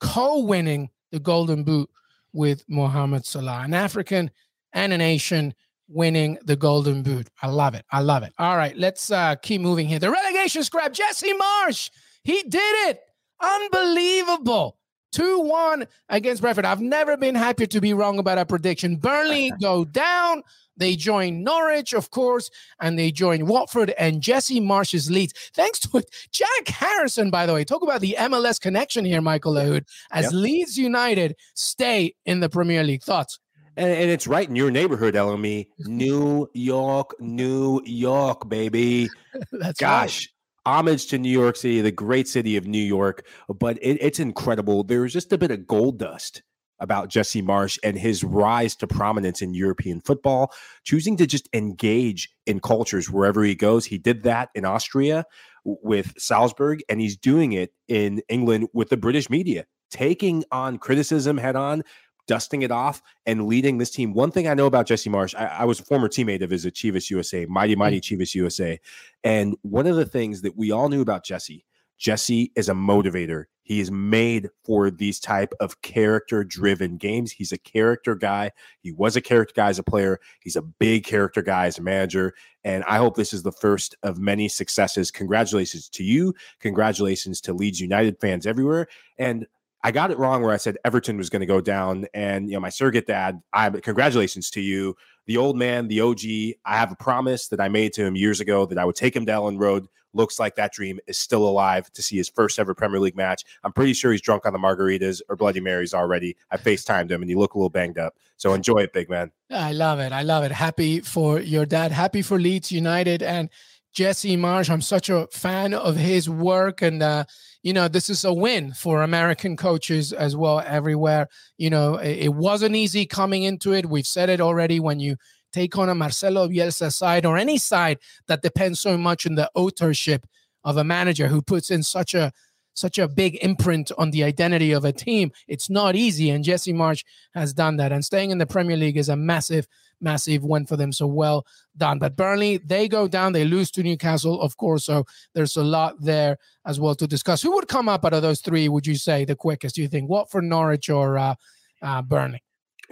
[0.00, 1.88] co winning the Golden Boot
[2.32, 4.30] with Mohamed Salah, an African
[4.76, 5.54] and a nation
[5.88, 7.28] winning the Golden Boot.
[7.42, 7.84] I love it.
[7.90, 8.32] I love it.
[8.38, 9.98] All right, let's uh, keep moving here.
[9.98, 11.90] The relegation scrap, Jesse Marsch.
[12.22, 13.00] He did it.
[13.40, 14.78] Unbelievable.
[15.12, 16.66] 2 1 against Brentford.
[16.66, 18.96] I've never been happier to be wrong about a prediction.
[18.96, 20.42] Burnley go down.
[20.76, 25.32] They join Norwich, of course, and they join Watford and Jesse Marsch's Leeds.
[25.54, 26.10] Thanks to it.
[26.32, 30.32] Jack Harrison, by the way, talk about the MLS connection here, Michael Lahoud, as yep.
[30.34, 33.02] Leeds United stay in the Premier League.
[33.02, 33.38] Thoughts?
[33.76, 35.66] And, and, it's right in your neighborhood, LME.
[35.80, 39.08] New York, New York, baby.
[39.52, 40.28] That's Gosh,
[40.64, 43.26] homage to New York City, the great city of New York.
[43.48, 44.82] But it, it's incredible.
[44.84, 46.42] There's just a bit of gold dust
[46.78, 50.52] about Jesse Marsch and his rise to prominence in European football,
[50.84, 53.86] choosing to just engage in cultures wherever he goes.
[53.86, 55.24] He did that in Austria
[55.64, 61.38] with Salzburg, and he's doing it in England with the British media, taking on criticism
[61.38, 61.82] head on,
[62.26, 64.12] dusting it off and leading this team.
[64.12, 66.66] One thing I know about Jesse Marsch, I, I was a former teammate of his
[66.66, 67.78] at Chivas USA, mighty, mm.
[67.78, 68.80] mighty Chivas USA.
[69.24, 71.64] And one of the things that we all knew about Jesse,
[71.98, 73.44] Jesse is a motivator.
[73.62, 77.32] He is made for these type of character driven games.
[77.32, 78.52] He's a character guy.
[78.80, 80.20] He was a character guy as a player.
[80.40, 82.34] He's a big character guy as a manager.
[82.62, 85.10] And I hope this is the first of many successes.
[85.10, 86.32] Congratulations to you.
[86.60, 88.86] Congratulations to Leeds United fans everywhere.
[89.18, 89.46] And
[89.86, 92.06] I got it wrong where I said Everton was going to go down.
[92.12, 94.96] And, you know, my surrogate dad, I congratulations to you.
[95.26, 96.22] The old man, the OG,
[96.64, 99.14] I have a promise that I made to him years ago that I would take
[99.14, 99.86] him to Elland Road.
[100.12, 103.44] Looks like that dream is still alive to see his first ever Premier League match.
[103.62, 106.36] I'm pretty sure he's drunk on the margaritas or Bloody Marys already.
[106.50, 108.16] I FaceTimed him and he looked a little banged up.
[108.38, 109.30] So enjoy it, big man.
[109.52, 110.10] I love it.
[110.10, 110.50] I love it.
[110.50, 111.92] Happy for your dad.
[111.92, 113.22] Happy for Leeds United.
[113.22, 113.50] And
[113.96, 114.68] Jesse Marsch.
[114.68, 117.24] I'm such a fan of his work, and uh,
[117.66, 121.26] you know, this is a win for American coaches as well everywhere.
[121.58, 123.90] You know, it, it wasn't easy coming into it.
[123.90, 124.78] We've said it already.
[124.78, 125.16] When you
[125.52, 127.98] take on a Marcelo Bielsa side or any side
[128.28, 130.26] that depends so much on the authorship
[130.62, 132.30] of a manager who puts in such a
[132.74, 135.32] such a big imprint on the identity of a team.
[135.48, 137.02] It's not easy, and Jesse Marsch
[137.34, 137.90] has done that.
[137.90, 139.66] And staying in the Premier League is a massive,
[140.00, 140.92] massive win for them.
[140.92, 141.98] So well done.
[141.98, 144.84] But Burnley, they go down, they lose to Newcastle, of course.
[144.84, 145.04] So
[145.34, 147.42] there's a lot there as well to discuss.
[147.42, 148.68] Who would come up out of those three?
[148.68, 149.76] Would you say the quickest?
[149.76, 151.34] Do you think Watford, Norwich, or uh,
[151.82, 152.42] uh, Burnley?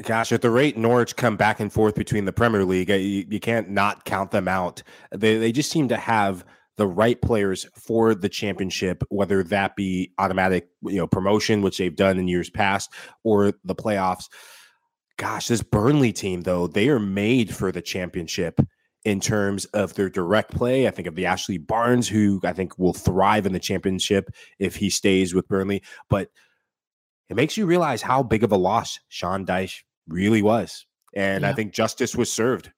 [0.03, 3.39] Gosh, at the rate Norwich come back and forth between the Premier League, you, you
[3.39, 4.83] can't not count them out.
[5.13, 6.45] They they just seem to have
[6.77, 11.95] the right players for the championship, whether that be automatic, you know, promotion, which they've
[11.95, 12.91] done in years past,
[13.23, 14.29] or the playoffs.
[15.17, 18.61] Gosh, this Burnley team, though, they are made for the championship
[19.05, 20.89] in terms of their direct play.
[20.89, 24.77] I think of the Ashley Barnes, who I think will thrive in the championship if
[24.77, 25.83] he stays with Burnley.
[26.09, 26.31] But
[27.29, 30.87] it makes you realize how big of a loss Sean Dyche really was.
[31.15, 31.51] And yeah.
[31.51, 32.73] I think justice was served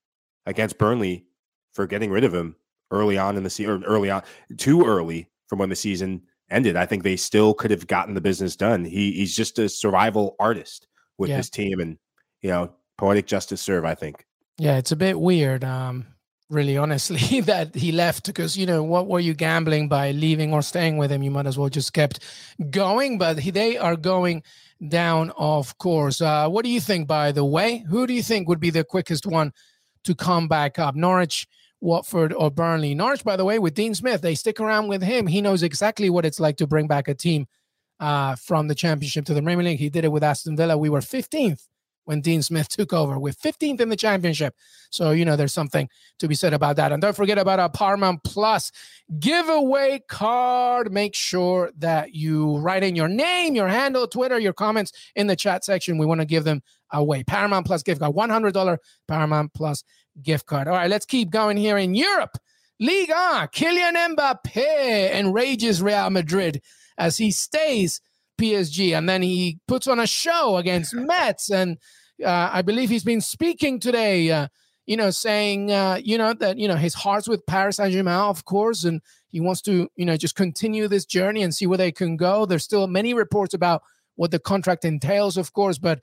[0.44, 1.26] against Burnley
[1.72, 2.56] for getting rid of him
[2.90, 4.22] early on in the season, or early on,
[4.58, 6.76] too early from when the season ended.
[6.76, 8.84] I think they still could have gotten the business done.
[8.84, 10.86] He he's just a survival artist
[11.18, 11.38] with yeah.
[11.38, 11.98] his team, and
[12.42, 13.84] you know, poetic justice serve.
[13.84, 14.24] I think.
[14.58, 15.64] Yeah, it's a bit weird.
[15.64, 16.06] Um,
[16.48, 20.62] really honestly that he left because you know what were you gambling by leaving or
[20.62, 22.20] staying with him you might as well just kept
[22.70, 24.42] going but he, they are going
[24.88, 28.48] down of course uh, what do you think by the way who do you think
[28.48, 29.52] would be the quickest one
[30.04, 31.46] to come back up norwich
[31.80, 32.94] Watford or Burnley.
[32.94, 35.26] Norwich, by the way, with Dean Smith, they stick around with him.
[35.26, 37.46] He knows exactly what it's like to bring back a team
[38.00, 39.78] uh, from the Championship to the Premier League.
[39.78, 40.78] He did it with Aston Villa.
[40.78, 41.66] We were 15th
[42.06, 43.18] when Dean Smith took over.
[43.18, 44.54] We're 15th in the Championship.
[44.90, 45.88] So, you know, there's something
[46.18, 46.92] to be said about that.
[46.92, 48.72] And don't forget about our Paramount Plus
[49.18, 50.92] giveaway card.
[50.92, 55.36] Make sure that you write in your name, your handle, Twitter, your comments in the
[55.36, 55.98] chat section.
[55.98, 57.24] We want to give them away.
[57.24, 59.84] Paramount Plus gift card, $100 Paramount Plus
[60.22, 60.68] gift card.
[60.68, 62.38] All right, let's keep going here in Europe.
[62.78, 66.62] Liga, Kylian Mbappe enrages Real Madrid
[66.98, 68.00] as he stays
[68.36, 71.78] PSG, and then he puts on a show against Metz, and
[72.24, 74.30] uh, I believe he's been speaking today.
[74.30, 74.48] Uh,
[74.86, 78.14] you know, saying uh, you know that you know his heart's with Paris Saint Germain,
[78.14, 81.78] of course, and he wants to you know just continue this journey and see where
[81.78, 82.46] they can go.
[82.46, 83.82] There's still many reports about
[84.14, 86.00] what the contract entails, of course, but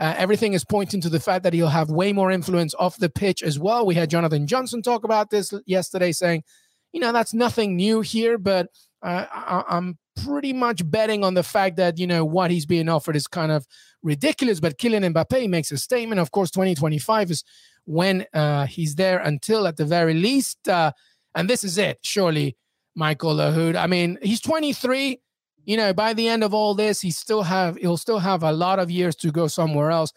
[0.00, 3.08] uh, everything is pointing to the fact that he'll have way more influence off the
[3.08, 3.84] pitch as well.
[3.84, 6.44] We had Jonathan Johnson talk about this yesterday, saying,
[6.92, 8.68] you know, that's nothing new here, but
[9.02, 12.88] uh, I- I'm pretty much betting on the fact that, you know, what he's being
[12.88, 13.66] offered is kind of
[14.02, 14.60] ridiculous.
[14.60, 16.20] But Kylian Mbappe makes a statement.
[16.20, 17.44] Of course, 2025 is
[17.84, 20.68] when uh, he's there until at the very least.
[20.68, 20.92] Uh,
[21.34, 22.56] and this is it, surely,
[22.94, 23.76] Michael Lahoud.
[23.76, 25.20] I mean, he's 23
[25.68, 28.52] you know, by the end of all this, he still have he'll still have a
[28.52, 30.14] lot of years to go somewhere else.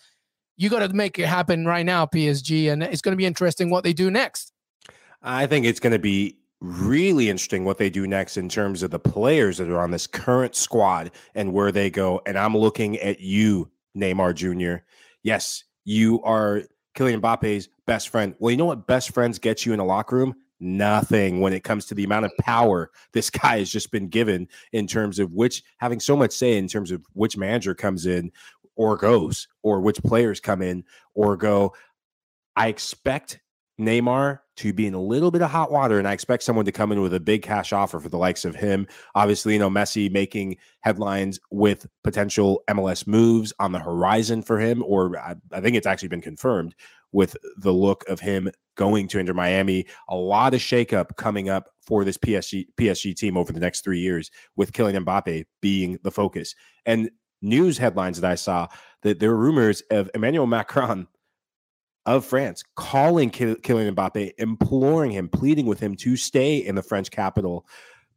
[0.55, 3.69] You got to make it happen right now, PSG, and it's going to be interesting
[3.69, 4.53] what they do next.
[5.21, 8.91] I think it's going to be really interesting what they do next in terms of
[8.91, 12.21] the players that are on this current squad and where they go.
[12.25, 14.83] And I'm looking at you, Neymar Jr.
[15.23, 16.61] Yes, you are
[16.95, 18.35] Kylian Mbappe's best friend.
[18.39, 20.35] Well, you know what best friends get you in a locker room?
[20.61, 24.47] nothing when it comes to the amount of power this guy has just been given
[24.71, 28.31] in terms of which having so much say in terms of which manager comes in
[28.75, 31.73] or goes or which players come in or go.
[32.55, 33.39] I expect
[33.79, 36.71] Neymar to be in a little bit of hot water, and I expect someone to
[36.71, 38.87] come in with a big cash offer for the likes of him.
[39.15, 44.83] Obviously, you know, Messi making headlines with potential MLS moves on the horizon for him,
[44.83, 46.75] or I, I think it's actually been confirmed
[47.11, 49.87] with the look of him going to Inter Miami.
[50.09, 53.99] A lot of shakeup coming up for this PSG PSG team over the next three
[53.99, 56.53] years, with Kylian Mbappe being the focus.
[56.85, 57.09] And
[57.41, 58.67] news headlines that I saw
[59.01, 61.07] that there were rumors of Emmanuel Macron
[62.05, 67.11] of France calling Kylian Mbappe, imploring him, pleading with him to stay in the French
[67.11, 67.65] capital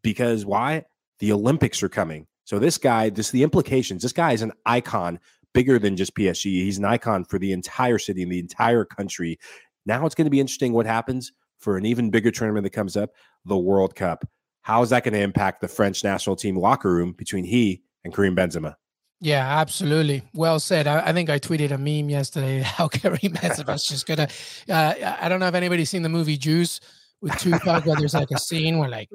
[0.02, 0.84] because why?
[1.18, 2.26] The Olympics are coming.
[2.44, 5.18] So this guy, just the implications, this guy is an icon
[5.54, 6.44] bigger than just PSG.
[6.44, 9.38] He's an icon for the entire city and the entire country.
[9.86, 12.96] Now it's going to be interesting what happens for an even bigger tournament that comes
[12.96, 13.10] up,
[13.44, 14.26] the World Cup.
[14.62, 18.14] How is that going to impact the French national team locker room between he and
[18.14, 18.74] Karim Benzema?
[19.24, 20.22] Yeah, absolutely.
[20.34, 20.87] Well said.
[20.87, 24.28] I, I, think I tweeted a meme yesterday how Karim Benzema's just gonna.
[24.68, 26.78] Uh, I don't know if anybody's seen the movie Juice
[27.22, 29.08] with Tupac, where there's like a scene where like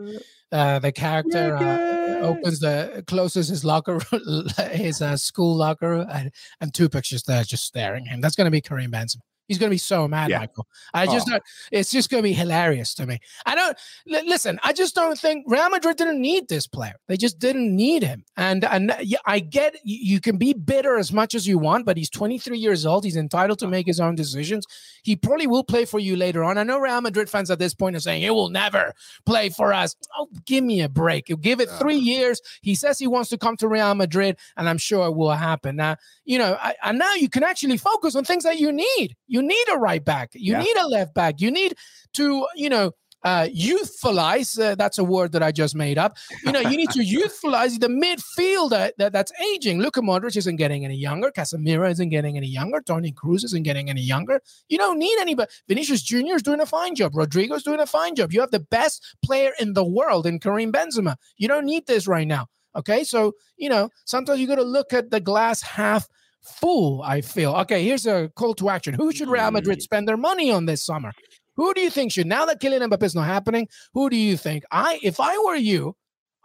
[0.51, 3.99] uh, the character uh, opens the closes his locker,
[4.71, 8.19] his uh, school locker, and, and Tupac's just there, just staring him.
[8.19, 9.21] That's gonna be Karim Benzema.
[9.49, 10.39] He's going to be so mad, Yeah.
[10.39, 10.67] Michael.
[10.93, 11.31] I just Oh.
[11.31, 13.19] don't, it's just going to be hilarious to me.
[13.45, 14.59] I don't li- listen.
[14.63, 16.93] I just don't think Real Madrid didn't need this player.
[17.09, 18.23] They just didn't need him.
[18.37, 22.09] And and I get you, can be bitter as much as you want, but he's
[22.09, 23.03] 23 years old.
[23.03, 24.65] He's entitled to make his own decisions.
[25.03, 26.57] He probably will play for you later on.
[26.57, 28.93] I know Real Madrid fans at this point are saying he will never
[29.25, 29.95] play for us.
[30.17, 31.25] Oh, give me a break.
[31.41, 32.39] Give it three years.
[32.61, 35.75] He says he wants to come to Real Madrid, and I'm sure it will happen.
[35.77, 39.15] Now, you know, I, and now you can actually focus on things that you need.
[39.27, 40.31] You need a right back.
[40.33, 40.61] You Yeah.
[40.61, 41.41] need a left back.
[41.41, 41.75] You need
[42.13, 42.91] to, you know,
[43.25, 44.57] uh, youthfullize.
[44.59, 46.17] Uh, that's a word that I just made up.
[46.45, 49.81] You know, you need to youthfulize the midfield that, that that's aging.
[49.81, 51.29] Luka Modric isn't getting any younger.
[51.31, 52.79] Casemiro isn't getting any younger.
[52.81, 54.41] Toni Kroos isn't getting any younger.
[54.69, 55.51] You don't need anybody.
[55.67, 56.35] Vinicius Jr.
[56.35, 57.13] is doing a fine job.
[57.13, 58.31] Rodrygo's doing a fine job.
[58.31, 61.15] You have the best player in the world in Karim Benzema.
[61.37, 62.47] You don't need this right now.
[62.75, 66.07] Okay, so you know sometimes you got to look at the glass half
[66.41, 67.01] full.
[67.01, 67.83] I feel okay.
[67.83, 68.93] Here's a call to action.
[68.93, 71.11] Who should Real Madrid spend their money on this summer?
[71.55, 73.67] Who do you think should now that Kylian Mbappe is not happening?
[73.93, 74.63] Who do you think?
[74.71, 75.95] I if I were you,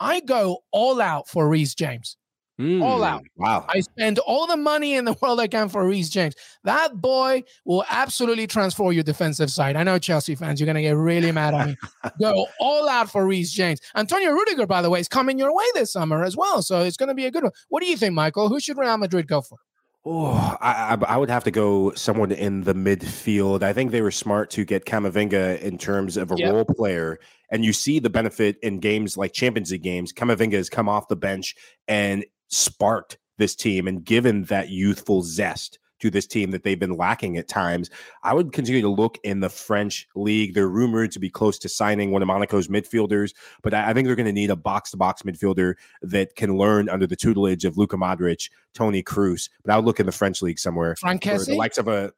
[0.01, 2.17] I go all out for Reece James.
[2.61, 3.23] All Mm, out.
[3.37, 3.67] Wow.
[3.69, 6.37] I spend all the money in the world I can for Reece James.
[6.63, 9.75] That boy will absolutely transform your defensive side.
[9.75, 11.77] I know Chelsea fans, you're going to get really mad at me.
[12.21, 13.81] Go all out for Reece James.
[13.97, 16.63] Antonio Rudiger, by the way, is coming your way this summer as well.
[16.63, 17.53] So it's going to be a good one.
[17.71, 18.49] What do you think, Michael?
[18.49, 19.59] Who should Real Madrid go for?
[20.07, 23.63] Oh, I, I would have to go someone in the midfield.
[23.63, 26.53] I think they were smart to get Camavinga in terms of a Yep.
[26.53, 27.19] role player,
[27.51, 30.13] and you see the benefit in games like Champions League games.
[30.13, 31.55] Camavinga has come off the bench
[31.89, 36.97] and sparked this team and given that youthful zest to this team that they've been
[36.97, 37.91] lacking at times.
[38.23, 40.55] I would continue to look in the French league.
[40.55, 44.07] They're rumored to be close to signing one of Monaco's midfielders, but I, I think
[44.07, 47.65] they're going to need a box to box midfielder that can learn under the tutelage
[47.65, 49.49] of Luka Modric, Toni Kroos.
[49.65, 50.97] But I would look in the French league somewhere.
[50.97, 52.13] Frank for the likes of a.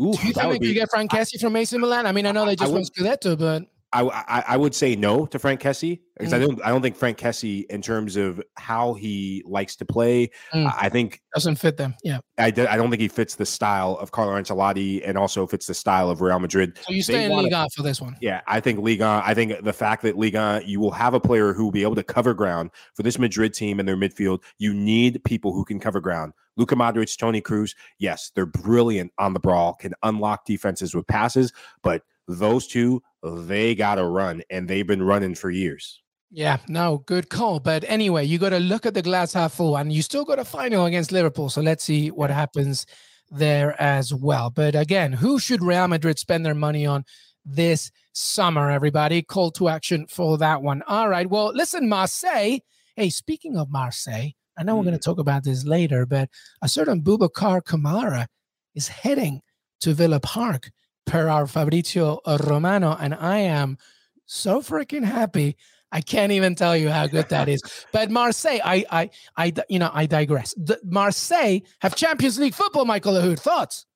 [0.00, 2.06] Ooh, Do you think could get Franck Kessie from AC Milan?
[2.06, 4.74] I mean, I know they I just would- won Scudetto, but I, I I would
[4.74, 6.46] say no to Franck Kessie because I Mm.
[6.46, 10.30] don't I don't think Franck Kessie in terms of how he likes to play.
[10.54, 10.66] Mm.
[10.66, 11.94] I I think doesn't fit them.
[12.04, 12.18] Yeah.
[12.38, 16.08] I, don't think he fits the style of Carlo Ancelotti and also fits the style
[16.08, 16.78] of Real Madrid.
[16.86, 18.16] So you They stay in wanna- Liga for this one.
[18.20, 19.22] Yeah, I think Liga.
[19.24, 21.96] I think the fact that Liga, you will have a player who will be able
[21.96, 24.42] to cover ground for this Madrid team and their midfield.
[24.58, 26.32] You need people who can cover ground.
[26.56, 27.74] Luka Modric, Toni Kroos.
[27.98, 32.02] Yes, they're brilliant on the brawl, can unlock defenses with passes, but
[32.34, 36.00] those two, they got to run, and they've been running for years.
[36.30, 37.58] Yeah, no, good call.
[37.58, 40.38] But anyway, you got to look at the glass half full, and you still got
[40.38, 41.50] a final against Liverpool.
[41.50, 42.86] So let's see what happens
[43.30, 44.50] there as well.
[44.50, 47.04] But again, who should Real Madrid spend their money on
[47.44, 48.70] this summer?
[48.70, 50.82] Everybody, call to action for that one.
[50.86, 51.28] All right.
[51.28, 52.58] Well, listen, Marseille.
[52.94, 55.04] Hey, speaking of Marseille, I know we're going to mm.
[55.04, 56.28] talk about this later, but
[56.62, 58.26] a certain Boubacar Kamara
[58.74, 59.40] is heading
[59.80, 60.70] to Villa Park
[61.06, 63.78] per our Fabrizio Romano, and I am
[64.26, 65.56] so freaking happy.
[65.92, 67.60] I can't even tell you how good that is.
[67.92, 70.54] But Marseille, I, I, I, you know, I digress.
[70.54, 72.84] The, Marseille have Champions League football.
[72.84, 73.86] Michael Lahoud, thoughts?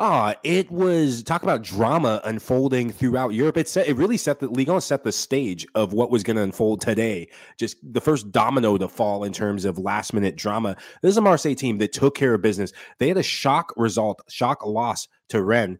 [0.00, 3.56] Ah, it was talk about drama unfolding throughout Europe.
[3.56, 6.36] It set it really set the Ligue 1 set the stage of what was going
[6.36, 7.28] to unfold today.
[7.58, 10.76] Just the first domino to fall in terms of last minute drama.
[11.02, 12.72] This is a Marseille team that took care of business.
[12.98, 15.78] They had a shock result, shock loss to Rennes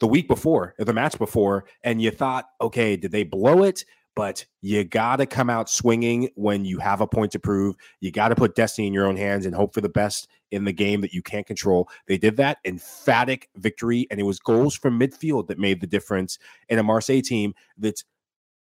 [0.00, 3.84] the week before, or the match before, and you thought, okay, did they blow it?
[4.16, 7.74] But you got to come out swinging when you have a point to prove.
[8.00, 10.64] You got to put destiny in your own hands and hope for the best in
[10.64, 11.88] the game that you can't control.
[12.06, 16.38] They did that emphatic victory, and it was goals from midfield that made the difference
[16.68, 18.04] in a Marseille team that's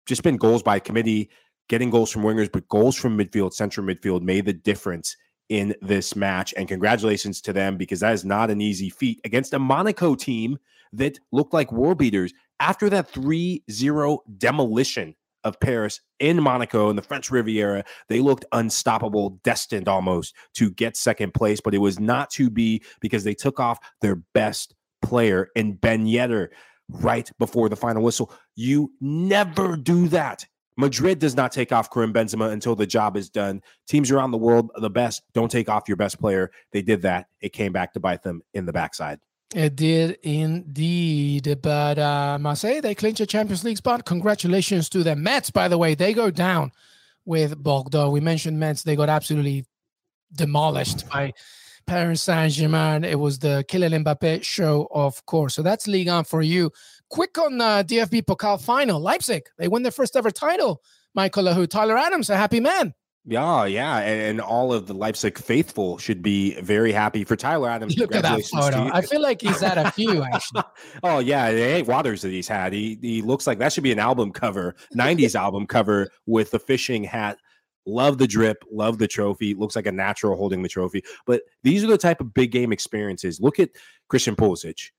[0.05, 1.31] just been goals by committee,
[1.69, 5.17] getting goals from wingers, but goals from midfield, central midfield made the difference
[5.49, 6.53] in this match.
[6.57, 10.59] And congratulations to them because that is not an easy feat against a Monaco team
[10.93, 16.97] that looked like war beaters after that 3 0 demolition of Paris in Monaco in
[16.97, 17.85] the French Riviera.
[18.09, 22.83] They looked unstoppable, destined almost to get second place, but it was not to be
[23.01, 26.49] because they took off their best player in Ben Yedder
[26.89, 28.33] right before the final whistle.
[28.57, 30.47] You never do that.
[30.77, 33.61] Madrid does not take off Karim Benzema until the job is done.
[33.89, 36.53] Teams around the world, the best, don't take off your best player.
[36.73, 37.27] They did that.
[37.41, 39.19] It came back to bite them in the backside.
[39.55, 41.59] It did indeed.
[41.63, 44.05] But uh, Marseille, they clinch a Champions League spot.
[44.05, 45.95] Congratulations to the Metz, by the way.
[45.95, 46.73] They go down
[47.25, 48.11] with Bordeaux.
[48.11, 48.83] We mentioned Metz.
[48.83, 49.65] They got absolutely
[50.35, 51.33] demolished by
[51.87, 53.05] Paris Saint Germain.
[53.05, 55.55] It was the Kylian Mbappe show, of course.
[55.55, 56.71] So that's Ligue 1 for you.
[57.09, 59.01] Quick on uh, DFB Pokal final.
[59.01, 60.83] Leipzig, they win their first ever title.
[61.15, 62.95] Michael Lahoud, Tyler Adams, a happy man.
[63.31, 67.69] Yeah, yeah, and, and, all of the Leipzig faithful should be very happy for Tyler
[67.69, 67.99] Adams.
[67.99, 68.89] Look at that photo.
[68.91, 70.63] I feel like he's had a few actually.
[71.03, 72.73] oh yeah, ain't Waters that he's had.
[72.73, 76.59] He he looks like that should be an album cover, '90s album cover with the
[76.59, 77.37] fishing hat.
[77.85, 79.53] Love the drip, love the trophy.
[79.53, 81.05] Looks like a natural holding the trophy.
[81.27, 83.41] But these are the type of big game experiences.
[83.41, 83.71] Look at
[84.09, 84.91] Christian Pulisic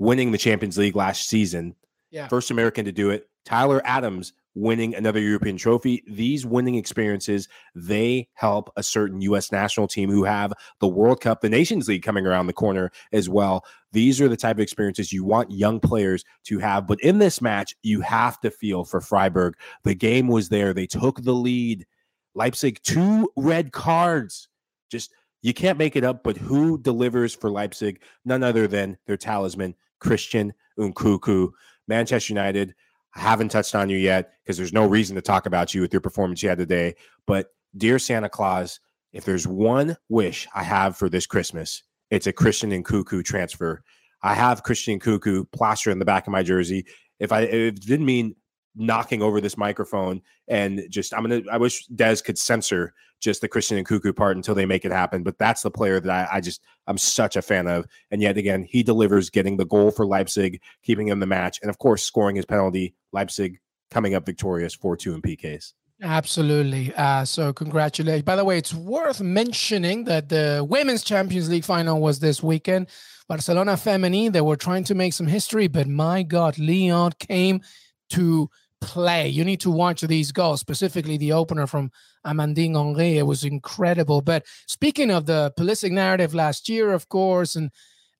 [0.00, 1.76] winning the Champions League last season.
[2.10, 2.26] Yeah.
[2.26, 3.28] First American to do it.
[3.44, 6.02] Tyler Adams winning another European trophy.
[6.06, 9.52] These winning experiences, they help a certain U.S.
[9.52, 13.28] national team who have the World Cup, the Nations League coming around the corner as
[13.28, 13.64] well.
[13.92, 16.86] These are the type of experiences you want young players to have.
[16.86, 19.54] But in this match, you have to feel for Freiburg.
[19.84, 20.74] The game was there.
[20.74, 21.86] They took the lead.
[22.34, 24.48] Leipzig, two red cards.
[24.90, 28.02] Just you can't make it up, but who delivers for Leipzig?
[28.24, 31.50] None other than their talisman, Christian Nkunku.
[31.86, 32.74] Manchester United,
[33.18, 35.92] I haven't touched on you yet because there's no reason to talk about you with
[35.92, 36.94] your performance you had today.
[37.26, 38.78] But dear Santa Claus,
[39.12, 43.82] if there's one wish I have for this Christmas, it's a Christian Nkunku transfer.
[44.22, 46.86] I have Christian Nkunku plastered in the back of my jersey.
[47.18, 48.36] If I if it didn't mean
[48.78, 53.48] knocking over this microphone and just I'm gonna I wish Des could censor just the
[53.48, 55.22] Christian Nkunku part until they make it happen.
[55.22, 57.86] But that's the player that I, I just I'm such a fan of.
[58.10, 61.70] And yet again, he delivers getting the goal for Leipzig, keeping him the match, and
[61.70, 62.94] of course scoring his penalty.
[63.12, 63.58] Leipzig
[63.90, 65.72] coming up victorious 4-2 in PKs.
[66.00, 66.94] Absolutely.
[66.94, 68.22] Uh, so congratulations.
[68.22, 72.88] By the way, it's worth mentioning that the Women's Champions League final was this weekend.
[73.28, 77.62] Barcelona Feminine, they were trying to make some history, but my God, Lyon came
[78.10, 78.48] to
[78.80, 79.28] play.
[79.28, 81.90] You need to watch these goals, specifically the opener from
[82.26, 83.18] Amandine Henry.
[83.18, 84.20] It was incredible.
[84.20, 87.70] But speaking of the Pulisic narrative last year, of course, and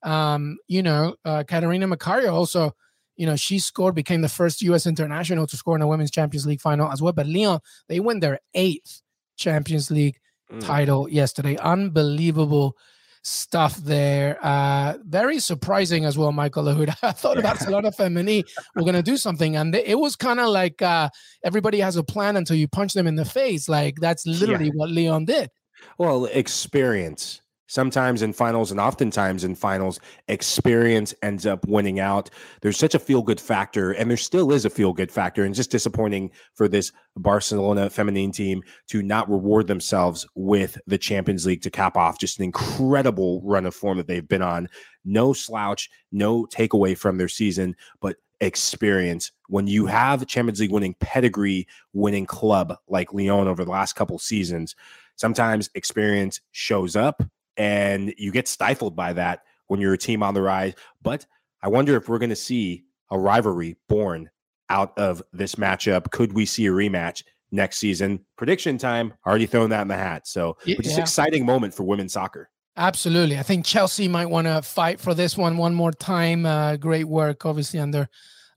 [0.03, 2.73] um, you know, uh, Catarina Macario also,
[3.17, 4.87] you know, she scored, became the first U.S.
[4.87, 7.13] international to score in a Women's Champions League final as well.
[7.13, 9.01] But Lyon, they win their eighth
[9.37, 10.17] Champions League
[10.51, 10.65] mm.
[10.65, 11.57] title yesterday.
[11.57, 12.77] Unbelievable
[13.21, 14.37] stuff there.
[14.41, 16.95] Uh, very surprising as well, Michael Lahoud.
[17.03, 17.43] I thought yeah.
[17.43, 18.43] Barcelona Femení
[18.75, 21.09] were going to do something, and it was kind of like uh,
[21.43, 23.69] everybody has a plan until you punch them in the face.
[23.69, 24.71] Like that's literally yeah.
[24.75, 25.49] what Lyon did.
[25.97, 32.29] Well, experience sometimes in finals and oftentimes in finals, experience ends up winning out.
[32.61, 35.55] There's such a feel good factor, and there still is a feel good factor, and
[35.55, 41.61] just disappointing for this Barcelona feminine team to not reward themselves with the Champions League
[41.61, 44.67] to cap off just an incredible run of form that they've been on.
[45.05, 49.31] No slouch, no takeaway from their season, but experience.
[49.47, 54.17] When you have Champions League winning pedigree, winning club like Lyon over the last couple
[54.17, 54.75] seasons,
[55.15, 57.21] sometimes experience shows up
[57.59, 60.73] and you get stifled by that when you're a team on the rise.
[61.03, 61.27] But
[61.61, 64.29] I wonder if we're going to see a rivalry born
[64.69, 66.09] out of this matchup.
[66.09, 68.25] Could we see a rematch next season?
[68.37, 69.13] Prediction time.
[69.27, 70.25] Already thrown that in the hat.
[70.25, 70.77] So, yeah.
[70.81, 72.49] just exciting moment for women's soccer.
[72.77, 73.37] Absolutely.
[73.37, 76.45] I think Chelsea might want to fight for this one one more time.
[76.45, 78.07] Uh, great work, obviously, under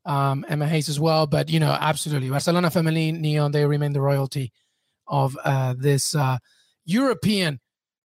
[0.04, 1.26] um, Emma Hayes as well.
[1.26, 2.30] But, you know, absolutely.
[2.30, 4.52] Barcelona Femenil Neon, they remain the royalty
[5.08, 6.38] of uh, this uh,
[6.84, 7.58] European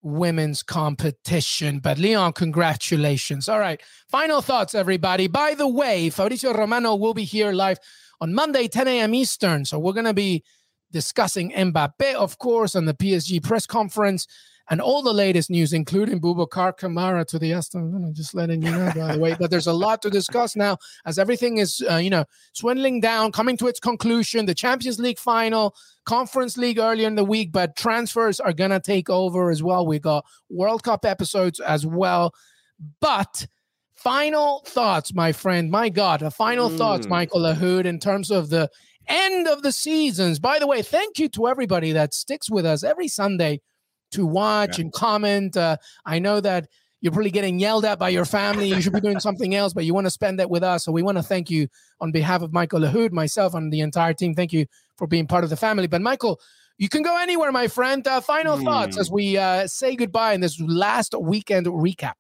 [0.06, 1.80] women's competition.
[1.80, 3.48] But Lyon, congratulations.
[3.48, 3.82] All right.
[4.08, 5.26] Final thoughts, everybody.
[5.26, 7.78] By the way, Fabrizio Romano will be here live
[8.20, 9.14] on Monday, 10 a.m.
[9.14, 9.64] Eastern.
[9.64, 10.44] So we're going to be
[10.92, 14.28] discussing Mbappe, of course, on the PSG press conference
[14.68, 18.12] and all the latest news, including Boubacar Kamara to the Aston Villa.
[18.12, 19.36] Just letting you know, by the way.
[19.38, 23.32] But there's a lot to discuss now as everything is, uh, you know, swindling down,
[23.32, 24.46] coming to its conclusion.
[24.46, 28.80] The Champions League final, Conference League earlier in the week, but transfers are going to
[28.80, 29.86] take over as well.
[29.86, 32.34] We got World Cup episodes as well.
[33.00, 33.46] But
[33.94, 35.70] final thoughts, my friend.
[35.70, 36.76] My God, the final mm.
[36.76, 38.68] thoughts, Michael Lahoud, in terms of the
[39.06, 40.38] end of the seasons.
[40.38, 43.60] By the way, thank you to everybody that sticks with us every Sunday
[44.12, 44.84] to watch yeah.
[44.84, 45.56] and comment.
[45.56, 46.68] Uh, I know that
[47.00, 48.68] you're probably getting yelled at by your family.
[48.68, 50.84] You should be doing something else, but you want to spend that with us.
[50.84, 51.68] So we want to thank you
[52.00, 54.34] on behalf of Michael Lahoud, myself, and the entire team.
[54.34, 55.86] Thank you for being part of the family.
[55.86, 56.40] But Michael,
[56.78, 58.06] you can go anywhere, my friend.
[58.06, 58.64] Uh, final mm.
[58.64, 62.14] thoughts as we uh, say goodbye in this last weekend recap.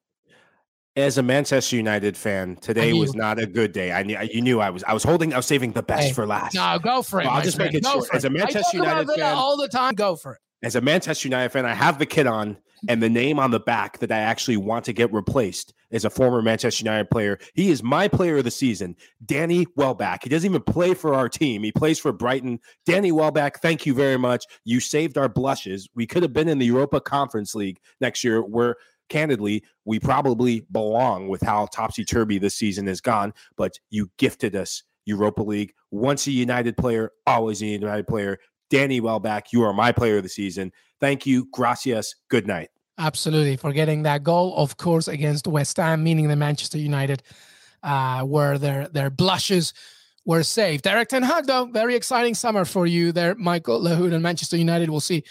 [0.94, 3.92] As a Manchester United fan, today was not a good day.
[3.92, 6.12] I knew you knew I was I was holding I was saving the best hey,
[6.14, 6.54] for last.
[6.54, 7.24] No, go for it.
[7.24, 7.70] Well, I'll just friend.
[7.70, 8.14] make it go short.
[8.14, 11.50] As a Manchester United fan, all the time, go for it as a Manchester United
[11.50, 12.56] fan, I have the kit on,
[12.88, 16.10] and the name on the back that I actually want to get replaced is a
[16.10, 17.38] former Manchester United player.
[17.54, 20.22] He is my player of the season, Danny Welbeck.
[20.22, 22.58] He doesn't even play for our team, he plays for Brighton.
[22.84, 24.44] Danny Welbeck, thank you very much.
[24.64, 25.88] You saved our blushes.
[25.94, 28.76] We could have been in the Europa Conference League next year, where
[29.08, 34.56] candidly, we probably belong with how topsy turvy this season has gone, but you gifted
[34.56, 35.72] us Europa League.
[35.90, 38.38] Once a United player, always a United player.
[38.70, 40.72] Danny Welbeck, you are my player of the season.
[41.00, 41.48] Thank you.
[41.52, 42.14] Gracias.
[42.28, 42.70] Good night.
[42.98, 43.56] Absolutely.
[43.56, 47.22] For getting that goal, of course, against West Ham, meaning the Manchester United,
[47.82, 49.74] uh, where their their blushes
[50.24, 50.84] were saved.
[50.84, 54.90] Derek Ten Hag, though, very exciting summer for you there, Michael Lahoud and Manchester United.
[54.90, 55.24] We'll see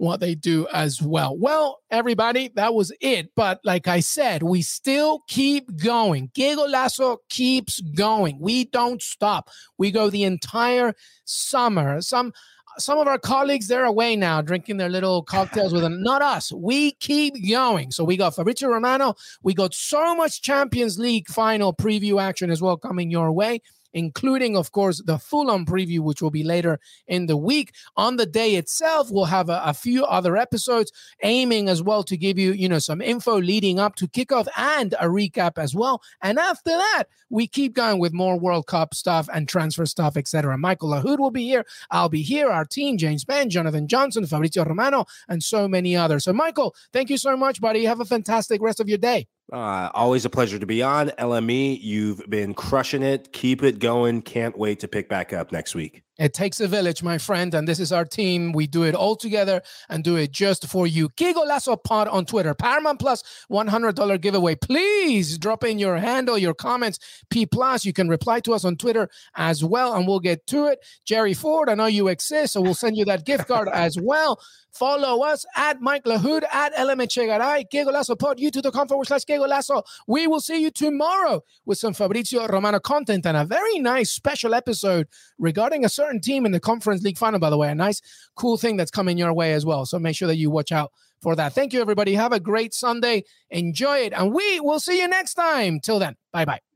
[0.00, 1.36] what they do as well.
[1.36, 3.30] Well, everybody, that was it.
[3.36, 6.30] But like I said, we still keep going.
[6.34, 8.38] Que Lasso keeps going.
[8.40, 9.50] We don't stop.
[9.76, 10.94] We go the entire
[11.26, 12.00] summer.
[12.00, 12.32] Some
[12.78, 16.02] some of our colleagues they're away now drinking their little cocktails with them.
[16.10, 16.52] Not us.
[16.52, 17.90] We keep going.
[17.90, 19.14] So we got fabrizio romano.
[19.42, 23.60] We got so much champions league final preview action as well coming your way
[23.92, 27.72] including, of course, the Fulham preview, which will be later in the week.
[27.96, 32.16] On the day itself, we'll have a, a, few other episodes aiming as well to
[32.16, 36.02] give you, you know, some info leading up to kickoff and a recap as well.
[36.22, 40.58] And after that, we keep going with more World Cup stuff and transfer stuff, etc.
[40.58, 41.64] Michael Lahoud will be here.
[41.90, 42.50] I'll be here.
[42.50, 46.24] Our team, James Benge, Jonathan Johnson, Fabrizio Romano, and so many others.
[46.24, 47.84] So, Michael, thank you so much, buddy.
[47.84, 49.28] Have a fantastic rest of your day.
[49.52, 51.08] Uh, always a pleasure to be on.
[51.18, 53.32] LME, you've been crushing it.
[53.32, 54.22] Keep it going.
[54.22, 56.02] Can't wait to pick back up next week.
[56.20, 58.52] It takes a village, my friend, and this is our team.
[58.52, 61.08] We do it all together and do it just for you.
[61.16, 64.54] Que Golazo Pod on Twitter, Paramount Plus $100 giveaway.
[64.54, 66.98] Please drop in your handle, your comments,
[67.30, 67.86] P Plus.
[67.86, 70.84] You can reply to us on Twitter as well, and we'll get to it.
[71.06, 74.38] Jerry Ford, I know you exist, so we'll send you that gift card as well.
[74.72, 79.36] Follow us at Mike Lahoud, at Element LMHegaray, Que Golazo Pod, youtube.com forward slash Que
[79.36, 79.82] Golazo.
[80.06, 84.54] We will see you tomorrow with some Fabrizio Romano content and a very nice special
[84.54, 85.08] episode
[85.38, 87.70] regarding a certain team in the Conference League final, by the way.
[87.70, 88.00] A nice,
[88.34, 89.86] cool thing that's coming your way as well.
[89.86, 90.92] So make sure that you watch out
[91.22, 91.52] for that.
[91.52, 92.14] Thank you, everybody.
[92.14, 93.24] Have a great Sunday.
[93.50, 94.12] Enjoy it.
[94.12, 95.78] And we will see you next time.
[95.80, 96.69] Till then, bye bye.